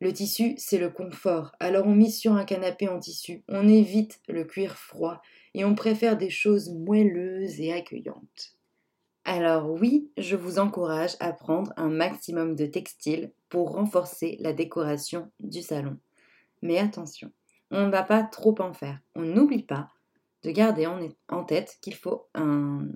Le 0.00 0.12
tissu, 0.12 0.54
c'est 0.56 0.78
le 0.78 0.90
confort. 0.90 1.52
Alors 1.60 1.86
on 1.86 1.94
mise 1.94 2.18
sur 2.18 2.32
un 2.34 2.44
canapé 2.44 2.88
en 2.88 2.98
tissu, 2.98 3.42
on 3.48 3.68
évite 3.68 4.20
le 4.28 4.44
cuir 4.44 4.78
froid 4.78 5.20
et 5.54 5.64
on 5.64 5.74
préfère 5.74 6.16
des 6.16 6.30
choses 6.30 6.70
moelleuses 6.70 7.60
et 7.60 7.72
accueillantes. 7.72 8.57
Alors 9.30 9.70
oui, 9.70 10.10
je 10.16 10.36
vous 10.36 10.58
encourage 10.58 11.14
à 11.20 11.34
prendre 11.34 11.74
un 11.76 11.90
maximum 11.90 12.54
de 12.54 12.64
textile 12.64 13.30
pour 13.50 13.72
renforcer 13.72 14.38
la 14.40 14.54
décoration 14.54 15.30
du 15.38 15.60
salon. 15.60 15.98
Mais 16.62 16.78
attention, 16.78 17.30
on 17.70 17.84
ne 17.84 17.90
va 17.90 18.04
pas 18.04 18.22
trop 18.22 18.54
en 18.58 18.72
faire. 18.72 18.98
On 19.14 19.20
n'oublie 19.20 19.64
pas 19.64 19.90
de 20.44 20.50
garder 20.50 20.86
en, 21.28 21.44
tête 21.44 21.76
qu'il 21.82 21.94
faut 21.94 22.24
un, 22.34 22.86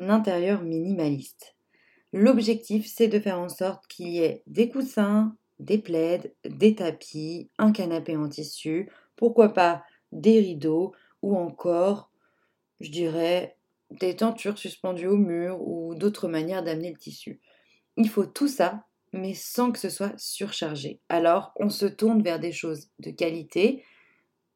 intérieur 0.00 0.62
minimaliste. 0.62 1.54
L'objectif, 2.12 2.92
c'est 2.92 3.06
de 3.06 3.20
faire 3.20 3.38
en 3.38 3.48
sorte 3.48 3.86
qu'il 3.86 4.08
y 4.08 4.18
ait 4.18 4.42
des 4.48 4.68
coussins, 4.68 5.36
des 5.60 5.78
plaids, 5.78 6.34
des 6.44 6.74
tapis, 6.74 7.50
un 7.58 7.70
canapé 7.70 8.16
en 8.16 8.28
tissu, 8.28 8.90
pourquoi 9.14 9.50
pas 9.50 9.84
des 10.10 10.40
rideaux 10.40 10.92
ou 11.22 11.36
encore, 11.36 12.10
je 12.80 12.90
dirais, 12.90 13.56
des 14.00 14.16
tentures 14.16 14.58
suspendues 14.58 15.06
au 15.06 15.16
mur 15.16 15.60
ou 15.60 15.94
d'autres 15.94 16.28
manières 16.28 16.62
d'amener 16.62 16.90
le 16.90 16.98
tissu. 16.98 17.40
Il 17.96 18.08
faut 18.08 18.26
tout 18.26 18.48
ça, 18.48 18.84
mais 19.12 19.34
sans 19.34 19.72
que 19.72 19.78
ce 19.78 19.90
soit 19.90 20.14
surchargé. 20.16 21.00
Alors, 21.08 21.52
on 21.56 21.68
se 21.68 21.86
tourne 21.86 22.22
vers 22.22 22.40
des 22.40 22.52
choses 22.52 22.90
de 22.98 23.10
qualité 23.10 23.84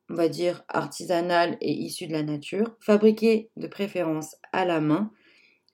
on 0.09 0.14
va 0.14 0.29
dire, 0.29 0.64
artisanales 0.68 1.57
et 1.61 1.72
issues 1.72 2.07
de 2.07 2.12
la 2.12 2.22
nature, 2.22 2.77
fabriquées 2.81 3.51
de 3.57 3.66
préférence 3.66 4.37
à 4.53 4.64
la 4.64 4.81
main 4.81 5.11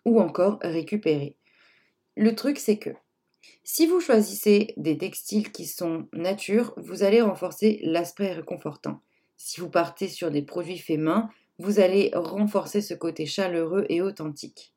ou 0.04 0.20
encore 0.20 0.58
récupérées. 0.62 1.36
Le 2.16 2.34
truc, 2.34 2.58
c'est 2.58 2.78
que 2.78 2.90
si 3.64 3.86
vous 3.86 4.00
choisissez 4.00 4.74
des 4.76 4.96
textiles 4.96 5.52
qui 5.52 5.66
sont 5.66 6.08
nature, 6.12 6.74
vous 6.76 7.02
allez 7.02 7.20
renforcer 7.20 7.80
l'aspect 7.82 8.32
réconfortant. 8.32 9.00
Si 9.36 9.60
vous 9.60 9.70
partez 9.70 10.08
sur 10.08 10.30
des 10.30 10.42
produits 10.42 10.78
faits 10.78 11.00
main, 11.00 11.28
vous 11.62 11.78
allez 11.78 12.10
renforcer 12.14 12.80
ce 12.80 12.92
côté 12.92 13.24
chaleureux 13.24 13.86
et 13.88 14.02
authentique. 14.02 14.74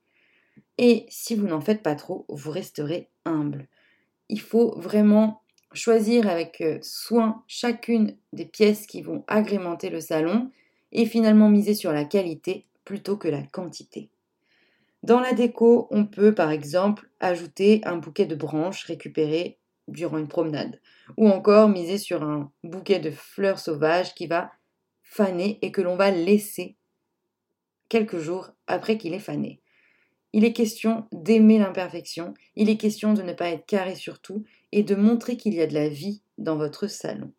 Et 0.77 1.05
si 1.09 1.35
vous 1.35 1.47
n'en 1.47 1.61
faites 1.61 1.81
pas 1.81 1.95
trop, 1.95 2.25
vous 2.29 2.51
resterez 2.51 3.09
humble. 3.25 3.67
Il 4.29 4.39
faut 4.39 4.79
vraiment 4.79 5.41
choisir 5.73 6.27
avec 6.27 6.61
euh, 6.61 6.77
soin 6.81 7.43
chacune 7.47 8.15
des 8.33 8.45
pièces 8.45 8.85
qui 8.85 9.01
vont 9.01 9.23
agrémenter 9.27 9.89
le 9.89 9.99
salon 9.99 10.51
et 10.91 11.05
finalement 11.05 11.49
miser 11.49 11.73
sur 11.73 11.91
la 11.91 12.05
qualité 12.05 12.65
plutôt 12.85 13.17
que 13.17 13.27
la 13.27 13.41
quantité. 13.41 14.09
Dans 15.01 15.19
la 15.19 15.33
déco, 15.33 15.87
on 15.91 16.05
peut 16.05 16.33
par 16.33 16.51
exemple 16.51 17.09
ajouter 17.19 17.81
un 17.85 17.97
bouquet 17.97 18.25
de 18.25 18.35
branches 18.35 18.85
récupérées 18.85 19.57
durant 19.87 20.17
une 20.17 20.27
promenade 20.27 20.79
ou 21.17 21.29
encore 21.29 21.67
miser 21.67 21.97
sur 21.97 22.23
un 22.23 22.51
bouquet 22.63 22.99
de 22.99 23.11
fleurs 23.11 23.59
sauvages 23.59 24.13
qui 24.13 24.27
va 24.27 24.51
faner 25.05 25.59
et 25.61 25.71
que 25.71 25.81
l'on 25.81 25.95
va 25.95 26.11
laisser 26.11 26.75
quelques 27.87 28.19
jours 28.19 28.49
après 28.67 28.97
qu'il 28.97 29.13
est 29.13 29.19
fané. 29.19 29.61
Il 30.33 30.43
est 30.43 30.51
question 30.51 31.07
d'aimer 31.13 31.59
l'imperfection, 31.59 32.33
il 32.57 32.69
est 32.69 32.75
question 32.75 33.13
de 33.13 33.21
ne 33.21 33.31
pas 33.31 33.49
être 33.49 33.65
carré 33.65 33.95
sur 33.95 34.19
tout 34.19 34.43
et 34.73 34.83
de 34.83 34.95
montrer 34.95 35.37
qu'il 35.37 35.53
y 35.53 35.61
a 35.61 35.67
de 35.67 35.73
la 35.73 35.87
vie 35.87 36.21
dans 36.37 36.57
votre 36.57 36.87
salon. 36.87 37.31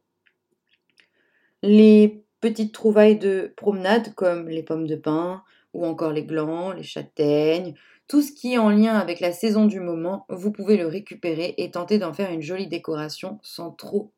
Les 1.63 2.23
petites 2.41 2.73
trouvailles 2.73 3.19
de 3.19 3.53
promenade 3.57 4.15
comme 4.15 4.49
les 4.49 4.63
pommes 4.63 4.87
de 4.87 4.97
pin 4.97 5.43
ou 5.75 5.85
encore 5.85 6.13
les 6.13 6.25
glands, 6.25 6.73
les 6.73 6.83
châtaignes, 6.83 7.75
tout 8.09 8.23
ce 8.23 8.33
qui 8.33 8.55
est 8.55 8.59
en 8.59 8.71
lien 8.71 8.95
avec 8.95 9.21
la 9.21 9.33
saison 9.33 9.67
du 9.67 9.81
moment, 9.81 10.25
vous 10.29 10.53
pouvez 10.53 10.77
le 10.77 10.87
récupérer 10.87 11.55
et 11.59 11.71
tenter 11.73 11.99
d'en 11.99 12.15
faire 12.15 12.31
une 12.31 12.41
jolie 12.41 12.69
décoration 12.69 13.41
sans 13.43 13.73
trop 13.73 14.13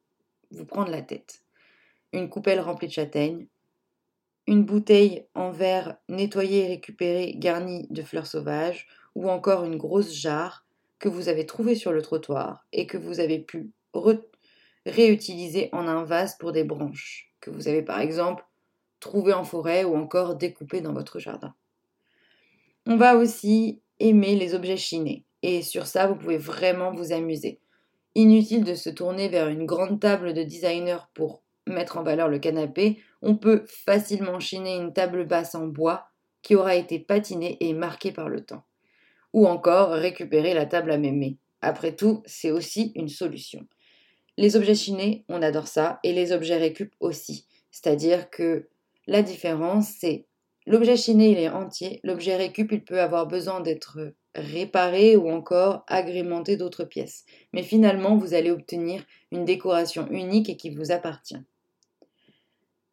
vous 0.50 0.66
prendre 0.66 0.90
la 0.90 1.02
tête. 1.02 1.42
Une 2.12 2.28
coupelle 2.28 2.60
remplie 2.60 2.88
de 2.88 2.92
châtaignes, 2.92 3.46
une 4.46 4.64
bouteille 4.64 5.26
en 5.34 5.50
verre 5.50 5.98
nettoyée 6.08 6.64
et 6.64 6.68
récupérée 6.68 7.34
garnie 7.36 7.86
de 7.90 8.02
fleurs 8.02 8.26
sauvages, 8.26 8.86
ou 9.14 9.28
encore 9.28 9.64
une 9.64 9.76
grosse 9.76 10.14
jarre 10.14 10.66
que 10.98 11.08
vous 11.08 11.28
avez 11.28 11.44
trouvée 11.44 11.74
sur 11.74 11.92
le 11.92 12.02
trottoir 12.02 12.66
et 12.72 12.86
que 12.86 12.96
vous 12.96 13.20
avez 13.20 13.38
pu 13.38 13.72
réutiliser 14.86 15.68
en 15.72 15.86
un 15.86 16.04
vase 16.04 16.36
pour 16.38 16.52
des 16.52 16.64
branches, 16.64 17.32
que 17.40 17.50
vous 17.50 17.68
avez 17.68 17.82
par 17.82 18.00
exemple 18.00 18.44
trouver 19.00 19.32
en 19.32 19.44
forêt 19.44 19.84
ou 19.84 19.96
encore 19.96 20.36
découper 20.36 20.80
dans 20.80 20.92
votre 20.92 21.18
jardin. 21.18 21.54
On 22.86 22.96
va 22.96 23.16
aussi 23.16 23.82
aimer 24.00 24.34
les 24.34 24.54
objets 24.54 24.76
chinés. 24.76 25.24
Et 25.42 25.62
sur 25.62 25.86
ça, 25.86 26.06
vous 26.06 26.16
pouvez 26.16 26.38
vraiment 26.38 26.92
vous 26.92 27.12
amuser. 27.12 27.60
Inutile 28.14 28.64
de 28.64 28.74
se 28.74 28.90
tourner 28.90 29.28
vers 29.28 29.48
une 29.48 29.66
grande 29.66 30.00
table 30.00 30.32
de 30.32 30.42
designer 30.42 31.10
pour 31.14 31.42
mettre 31.68 31.98
en 31.98 32.02
valeur 32.02 32.28
le 32.28 32.38
canapé. 32.38 32.98
On 33.22 33.36
peut 33.36 33.64
facilement 33.66 34.40
chiner 34.40 34.76
une 34.76 34.92
table 34.92 35.26
basse 35.26 35.54
en 35.54 35.66
bois 35.66 36.08
qui 36.42 36.54
aura 36.54 36.74
été 36.74 36.98
patinée 36.98 37.56
et 37.60 37.72
marquée 37.72 38.12
par 38.12 38.28
le 38.28 38.44
temps. 38.44 38.64
Ou 39.32 39.46
encore 39.46 39.90
récupérer 39.90 40.54
la 40.54 40.66
table 40.66 40.90
à 40.90 40.98
mémé. 40.98 41.38
Après 41.60 41.94
tout, 41.94 42.22
c'est 42.26 42.50
aussi 42.50 42.92
une 42.94 43.08
solution. 43.08 43.66
Les 44.36 44.56
objets 44.56 44.74
chinés, 44.74 45.24
on 45.28 45.42
adore 45.42 45.66
ça, 45.66 45.98
et 46.04 46.12
les 46.12 46.32
objets 46.32 46.56
récup 46.56 46.94
aussi. 47.00 47.46
C'est-à-dire 47.70 48.30
que 48.30 48.68
la 49.06 49.22
différence, 49.22 49.88
c'est 49.98 50.26
l'objet 50.66 50.96
chiné, 50.96 51.30
il 51.30 51.38
est 51.38 51.48
entier, 51.48 52.00
l'objet 52.04 52.36
récup, 52.36 52.70
il 52.70 52.84
peut 52.84 53.00
avoir 53.00 53.26
besoin 53.26 53.60
d'être 53.60 54.12
réparé 54.34 55.16
ou 55.16 55.28
encore 55.30 55.84
agrémenté 55.88 56.56
d'autres 56.56 56.84
pièces. 56.84 57.24
Mais 57.52 57.62
finalement, 57.62 58.16
vous 58.16 58.34
allez 58.34 58.50
obtenir 58.50 59.04
une 59.32 59.44
décoration 59.44 60.06
unique 60.10 60.48
et 60.48 60.56
qui 60.56 60.70
vous 60.70 60.92
appartient. 60.92 61.42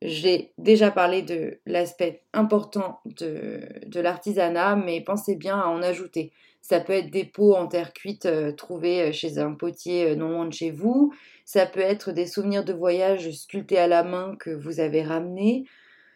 J'ai 0.07 0.51
déjà 0.59 0.91
parlé 0.91 1.23
de 1.23 1.57
l'aspect 1.65 2.21
important 2.31 2.99
de, 3.05 3.59
l'artisanat, 3.99 4.75
mais 4.75 5.01
pensez 5.01 5.35
bien 5.35 5.59
à 5.59 5.65
en 5.65 5.81
ajouter. 5.81 6.31
Ça 6.61 6.79
peut 6.79 6.93
être 6.93 7.09
des 7.09 7.25
pots 7.25 7.55
en 7.55 7.65
terre 7.65 7.91
cuite 7.91 8.27
euh, 8.27 8.51
trouvés 8.51 9.09
euh, 9.09 9.11
chez 9.11 9.39
un 9.39 9.53
potier 9.53 10.11
euh, 10.11 10.15
non 10.15 10.29
loin 10.29 10.45
de 10.45 10.53
chez 10.53 10.69
vous. 10.69 11.11
Ça 11.43 11.65
peut 11.65 11.79
être 11.79 12.11
des 12.11 12.27
souvenirs 12.27 12.63
de 12.63 12.73
voyage 12.73 13.31
sculptés 13.31 13.79
à 13.79 13.87
la 13.87 14.03
main 14.03 14.35
que 14.39 14.51
vous 14.51 14.79
avez 14.79 15.01
ramenés. 15.01 15.65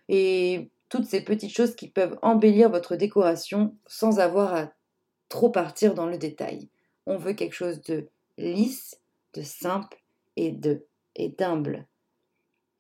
Et 0.08 0.70
toutes 0.90 1.06
ces 1.06 1.22
petites 1.22 1.56
choses 1.56 1.76
qui 1.76 1.88
peuvent 1.88 2.20
embellir 2.22 2.70
votre 2.70 2.96
décoration 2.96 3.76
sans 3.88 4.20
avoir 4.20 4.54
à 4.54 4.72
trop 5.30 5.50
partir 5.50 5.96
dans 5.96 6.08
le 6.08 6.20
détail. 6.20 6.70
On 7.08 7.18
veut 7.18 7.34
quelque 7.34 7.56
chose 7.56 7.82
de 7.82 8.08
lisse, 8.38 9.02
de 9.34 9.42
simple 9.42 9.98
et 10.36 10.52
de 10.52 10.86
et 11.16 11.30
d'humble. 11.30 11.89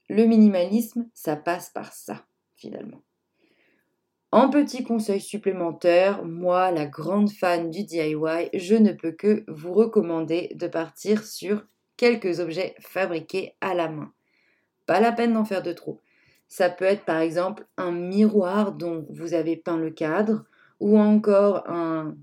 Le 0.09 0.25
minimalisme, 0.25 1.07
ça 1.13 1.35
passe 1.35 1.69
par 1.69 1.93
ça, 1.93 2.25
finalement. 2.55 3.03
En 4.31 4.49
petit 4.49 4.83
conseil 4.83 5.21
supplémentaire, 5.21 6.23
moi, 6.23 6.69
la 6.71 6.85
grande 6.85 7.31
fan 7.31 7.71
du 7.71 7.83
DIY, 7.83 8.49
je 8.53 8.75
ne 8.75 8.91
peux 8.91 9.11
que 9.11 9.43
vous 9.47 9.73
recommander 9.73 10.51
de 10.53 10.67
partir 10.67 11.23
sur 11.23 11.65
quelques 11.97 12.39
objets 12.39 12.75
fabriqués 12.79 13.55
à 13.59 13.73
la 13.73 13.89
main. 13.89 14.13
Pas 14.85 14.99
la 14.99 15.11
peine 15.11 15.33
d'en 15.33 15.45
faire 15.45 15.63
de 15.63 15.73
trop. 15.73 16.01
Ça 16.47 16.69
peut 16.69 16.85
être 16.85 17.05
par 17.05 17.19
exemple 17.19 17.65
un 17.77 17.91
miroir 17.91 18.71
dont 18.71 19.05
vous 19.09 19.33
avez 19.33 19.57
peint 19.57 19.77
le 19.77 19.91
cadre, 19.91 20.45
ou 20.79 20.99
encore 20.99 21.67
un 21.67 22.15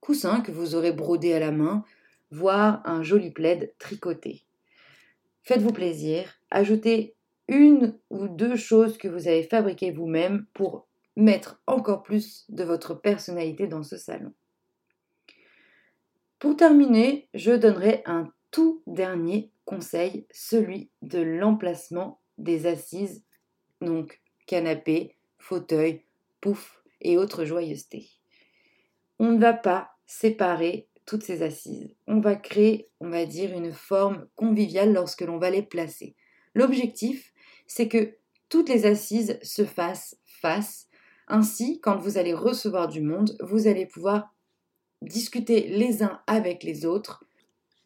coussin 0.00 0.40
que 0.40 0.52
vous 0.52 0.74
aurez 0.74 0.92
brodé 0.92 1.34
à 1.34 1.40
la 1.40 1.52
main, 1.52 1.84
voire 2.30 2.80
un 2.84 3.02
joli 3.02 3.30
plaid 3.30 3.74
tricoté. 3.78 4.45
Faites-vous 5.46 5.72
plaisir, 5.72 6.40
ajoutez 6.50 7.14
une 7.46 7.96
ou 8.10 8.26
deux 8.26 8.56
choses 8.56 8.98
que 8.98 9.06
vous 9.06 9.28
avez 9.28 9.44
fabriquées 9.44 9.92
vous-même 9.92 10.44
pour 10.54 10.88
mettre 11.14 11.62
encore 11.68 12.02
plus 12.02 12.44
de 12.48 12.64
votre 12.64 12.94
personnalité 12.94 13.68
dans 13.68 13.84
ce 13.84 13.96
salon. 13.96 14.34
Pour 16.40 16.56
terminer, 16.56 17.28
je 17.32 17.52
donnerai 17.52 18.02
un 18.06 18.32
tout 18.50 18.82
dernier 18.88 19.52
conseil, 19.64 20.26
celui 20.32 20.90
de 21.02 21.20
l'emplacement 21.20 22.20
des 22.38 22.66
assises, 22.66 23.22
donc 23.80 24.20
canapé, 24.48 25.14
fauteuil, 25.38 26.02
pouf 26.40 26.82
et 27.00 27.16
autres 27.16 27.44
joyeusetés. 27.44 28.08
On 29.20 29.30
ne 29.30 29.40
va 29.40 29.52
pas 29.52 29.92
séparer 30.06 30.88
toutes 31.06 31.22
ces 31.22 31.42
assises. 31.42 31.94
On 32.06 32.20
va 32.20 32.34
créer, 32.34 32.88
on 33.00 33.08
va 33.08 33.24
dire, 33.24 33.56
une 33.56 33.72
forme 33.72 34.26
conviviale 34.34 34.92
lorsque 34.92 35.22
l'on 35.22 35.38
va 35.38 35.50
les 35.50 35.62
placer. 35.62 36.14
L'objectif, 36.54 37.32
c'est 37.66 37.88
que 37.88 38.16
toutes 38.48 38.68
les 38.68 38.86
assises 38.86 39.38
se 39.42 39.64
fassent 39.64 40.16
face. 40.26 40.88
Ainsi, 41.28 41.80
quand 41.80 41.96
vous 41.96 42.18
allez 42.18 42.34
recevoir 42.34 42.88
du 42.88 43.00
monde, 43.00 43.36
vous 43.40 43.66
allez 43.66 43.86
pouvoir 43.86 44.34
discuter 45.02 45.68
les 45.68 46.02
uns 46.02 46.20
avec 46.26 46.62
les 46.62 46.86
autres 46.86 47.24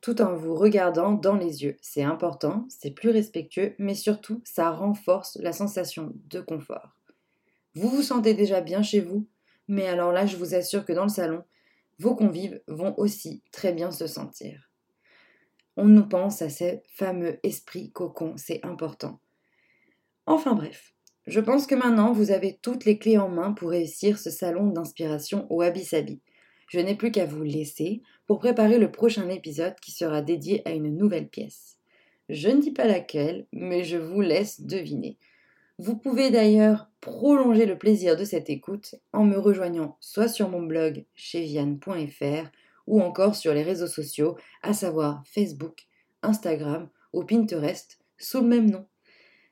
tout 0.00 0.22
en 0.22 0.34
vous 0.34 0.54
regardant 0.54 1.12
dans 1.12 1.36
les 1.36 1.62
yeux. 1.62 1.76
C'est 1.82 2.02
important, 2.02 2.66
c'est 2.68 2.90
plus 2.90 3.10
respectueux, 3.10 3.74
mais 3.78 3.94
surtout, 3.94 4.40
ça 4.44 4.70
renforce 4.70 5.36
la 5.40 5.52
sensation 5.52 6.12
de 6.30 6.40
confort. 6.40 6.96
Vous 7.74 7.88
vous 7.88 8.02
sentez 8.02 8.34
déjà 8.34 8.60
bien 8.60 8.82
chez 8.82 9.00
vous, 9.00 9.26
mais 9.68 9.86
alors 9.86 10.12
là, 10.12 10.26
je 10.26 10.36
vous 10.36 10.54
assure 10.54 10.84
que 10.84 10.92
dans 10.92 11.04
le 11.04 11.10
salon, 11.10 11.44
vos 12.00 12.14
convives 12.14 12.62
vont 12.66 12.94
aussi 12.96 13.42
très 13.52 13.74
bien 13.74 13.90
se 13.90 14.06
sentir. 14.06 14.70
On 15.76 15.84
nous 15.84 16.08
pense 16.08 16.40
à 16.40 16.48
ces 16.48 16.82
fameux 16.94 17.38
esprits 17.42 17.92
cocons, 17.92 18.34
c'est 18.38 18.64
important. 18.64 19.20
Enfin 20.24 20.54
bref, 20.54 20.94
je 21.26 21.40
pense 21.40 21.66
que 21.66 21.74
maintenant 21.74 22.12
vous 22.12 22.30
avez 22.30 22.58
toutes 22.62 22.86
les 22.86 22.98
clés 22.98 23.18
en 23.18 23.28
main 23.28 23.52
pour 23.52 23.70
réussir 23.70 24.18
ce 24.18 24.30
salon 24.30 24.68
d'inspiration 24.68 25.46
au 25.52 25.56
Wabi 25.56 25.84
Sabi. 25.84 26.22
Je 26.68 26.80
n'ai 26.80 26.94
plus 26.94 27.10
qu'à 27.10 27.26
vous 27.26 27.42
laisser 27.42 28.00
pour 28.26 28.38
préparer 28.38 28.78
le 28.78 28.90
prochain 28.90 29.28
épisode 29.28 29.74
qui 29.80 29.90
sera 29.90 30.22
dédié 30.22 30.66
à 30.66 30.72
une 30.72 30.96
nouvelle 30.96 31.28
pièce. 31.28 31.76
Je 32.30 32.48
ne 32.48 32.62
dis 32.62 32.72
pas 32.72 32.86
laquelle, 32.86 33.46
mais 33.52 33.84
je 33.84 33.98
vous 33.98 34.22
laisse 34.22 34.62
deviner. 34.62 35.18
Vous 35.82 35.96
pouvez 35.96 36.30
d'ailleurs 36.30 36.90
prolonger 37.00 37.64
le 37.64 37.78
plaisir 37.78 38.14
de 38.14 38.24
cette 38.24 38.50
écoute 38.50 38.96
en 39.14 39.24
me 39.24 39.38
rejoignant 39.38 39.96
soit 39.98 40.28
sur 40.28 40.50
mon 40.50 40.60
blog 40.60 41.06
cheviane.fr 41.14 42.50
ou 42.86 43.00
encore 43.00 43.34
sur 43.34 43.54
les 43.54 43.62
réseaux 43.62 43.86
sociaux, 43.86 44.36
à 44.62 44.74
savoir 44.74 45.22
Facebook, 45.24 45.86
Instagram 46.22 46.90
ou 47.14 47.24
Pinterest, 47.24 47.98
sous 48.18 48.42
le 48.42 48.48
même 48.48 48.68
nom. 48.68 48.84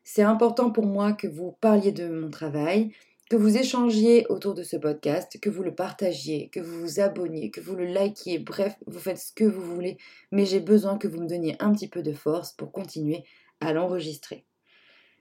C'est 0.04 0.20
important 0.20 0.70
pour 0.70 0.84
moi 0.84 1.14
que 1.14 1.26
vous 1.26 1.56
parliez 1.62 1.92
de 1.92 2.06
mon 2.06 2.28
travail, 2.28 2.92
que 3.30 3.36
vous 3.36 3.56
échangiez 3.56 4.26
autour 4.28 4.52
de 4.52 4.64
ce 4.64 4.76
podcast, 4.76 5.40
que 5.40 5.48
vous 5.48 5.62
le 5.62 5.74
partagiez, 5.74 6.50
que 6.50 6.60
vous 6.60 6.78
vous 6.78 7.00
abonniez, 7.00 7.50
que 7.50 7.62
vous 7.62 7.74
le 7.74 7.86
likiez, 7.86 8.38
bref, 8.38 8.76
vous 8.86 8.98
faites 8.98 9.16
ce 9.16 9.32
que 9.32 9.44
vous 9.44 9.62
voulez, 9.62 9.96
mais 10.30 10.44
j'ai 10.44 10.60
besoin 10.60 10.98
que 10.98 11.08
vous 11.08 11.22
me 11.22 11.26
donniez 11.26 11.56
un 11.58 11.72
petit 11.72 11.88
peu 11.88 12.02
de 12.02 12.12
force 12.12 12.52
pour 12.52 12.70
continuer 12.70 13.24
à 13.60 13.72
l'enregistrer. 13.72 14.44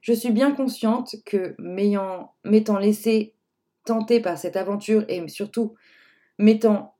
Je 0.08 0.14
suis 0.14 0.32
bien 0.32 0.54
consciente 0.54 1.18
que 1.26 1.54
m'étant 1.60 2.78
laissé 2.80 3.34
tenter 3.84 4.22
par 4.22 4.38
cette 4.38 4.56
aventure 4.56 5.04
et 5.10 5.28
surtout 5.28 5.76
m'étant 6.38 6.96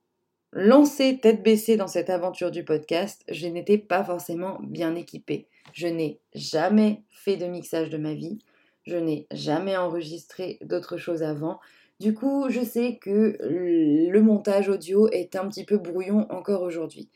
lancé 0.52 1.18
tête 1.18 1.42
baissée 1.42 1.78
dans 1.78 1.86
cette 1.86 2.10
aventure 2.10 2.50
du 2.50 2.66
podcast, 2.66 3.24
je 3.30 3.46
n'étais 3.46 3.78
pas 3.78 4.04
forcément 4.04 4.58
bien 4.60 4.94
équipée. 4.94 5.48
Je 5.72 5.86
n'ai 5.86 6.20
jamais 6.34 7.02
fait 7.08 7.38
de 7.38 7.46
mixage 7.46 7.88
de 7.88 7.96
ma 7.96 8.12
vie. 8.12 8.40
Je 8.86 8.96
n'ai 8.98 9.26
jamais 9.32 9.78
enregistré 9.78 10.58
d'autres 10.60 10.98
choses 10.98 11.22
avant. 11.22 11.60
Du 12.00 12.12
coup, 12.12 12.50
je 12.50 12.62
sais 12.62 12.98
que 13.00 13.38
le 13.40 14.20
montage 14.20 14.68
audio 14.68 15.08
est 15.08 15.34
un 15.34 15.48
petit 15.48 15.64
peu 15.64 15.78
brouillon 15.78 16.26
encore 16.28 16.60
aujourd'hui. 16.60 17.08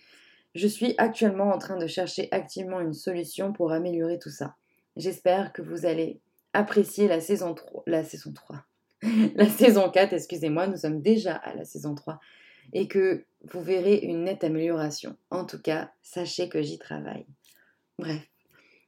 Je 0.55 0.69
suis 0.69 0.95
actuellement 0.97 1.51
en 1.53 1.59
train 1.59 1.77
de 1.77 1.87
chercher 1.87 2.29
activement 2.31 2.81
une 2.81 2.95
solution 2.95 3.53
pour 3.53 3.73
améliorer 3.73 4.19
tout 4.19 4.31
ça. 4.31 4.57
J'espère 4.97 5.53
que 5.53 5.63
vous 5.63 5.87
allez 5.87 6.21
apprécier 6.53 7.09
la 7.09 7.21
saison 7.21 7.55
3. 7.55 7.85
La 7.87 8.05
saison 8.05 8.33
3. 8.33 8.65
la 9.35 9.49
saison 9.49 9.91
4, 9.91 10.13
excusez-moi, 10.13 10.67
nous 10.67 10.77
sommes 10.77 11.01
déjà 11.01 11.35
à 11.35 11.55
la 11.55 11.65
saison 11.65 11.95
3. 11.95 12.21
Et 12.73 12.89
que 12.89 13.25
vous 13.45 13.61
verrez 13.61 13.97
une 13.97 14.25
nette 14.25 14.45
amélioration. 14.45 15.17
En 15.31 15.45
tout 15.45 15.61
cas, 15.61 15.91
sachez 16.03 16.49
que 16.49 16.63
j'y 16.63 16.79
travaille. 16.79 17.27
Bref, 17.99 18.23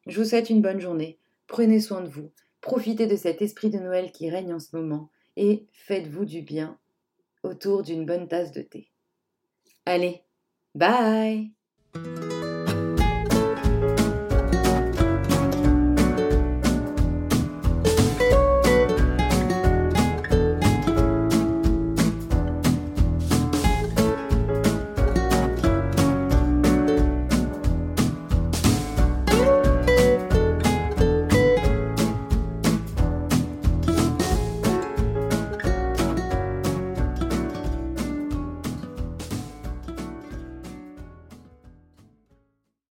je 0.07 0.21
vous 0.21 0.29
souhaite 0.29 0.51
une 0.51 0.63
bonne 0.63 0.81
journée. 0.81 1.19
Prenez 1.47 1.81
soin 1.81 2.01
de 2.01 2.09
vous. 2.09 2.31
Profitez 2.61 3.07
de 3.07 3.17
cet 3.17 3.43
esprit 3.43 3.71
de 3.71 3.79
Noël 3.79 4.13
qui 4.13 4.31
règne 4.31 4.55
en 4.55 4.61
ce 4.61 4.77
moment. 4.77 5.11
Et 5.37 5.67
faites-vous 5.73 6.25
du 6.25 6.43
bien 6.43 6.79
autour 7.43 7.83
d'une 7.83 8.07
bonne 8.07 8.29
tasse 8.29 8.53
de 8.53 8.63
thé. 8.63 8.89
Allez, 9.85 10.23
bye 10.75 11.51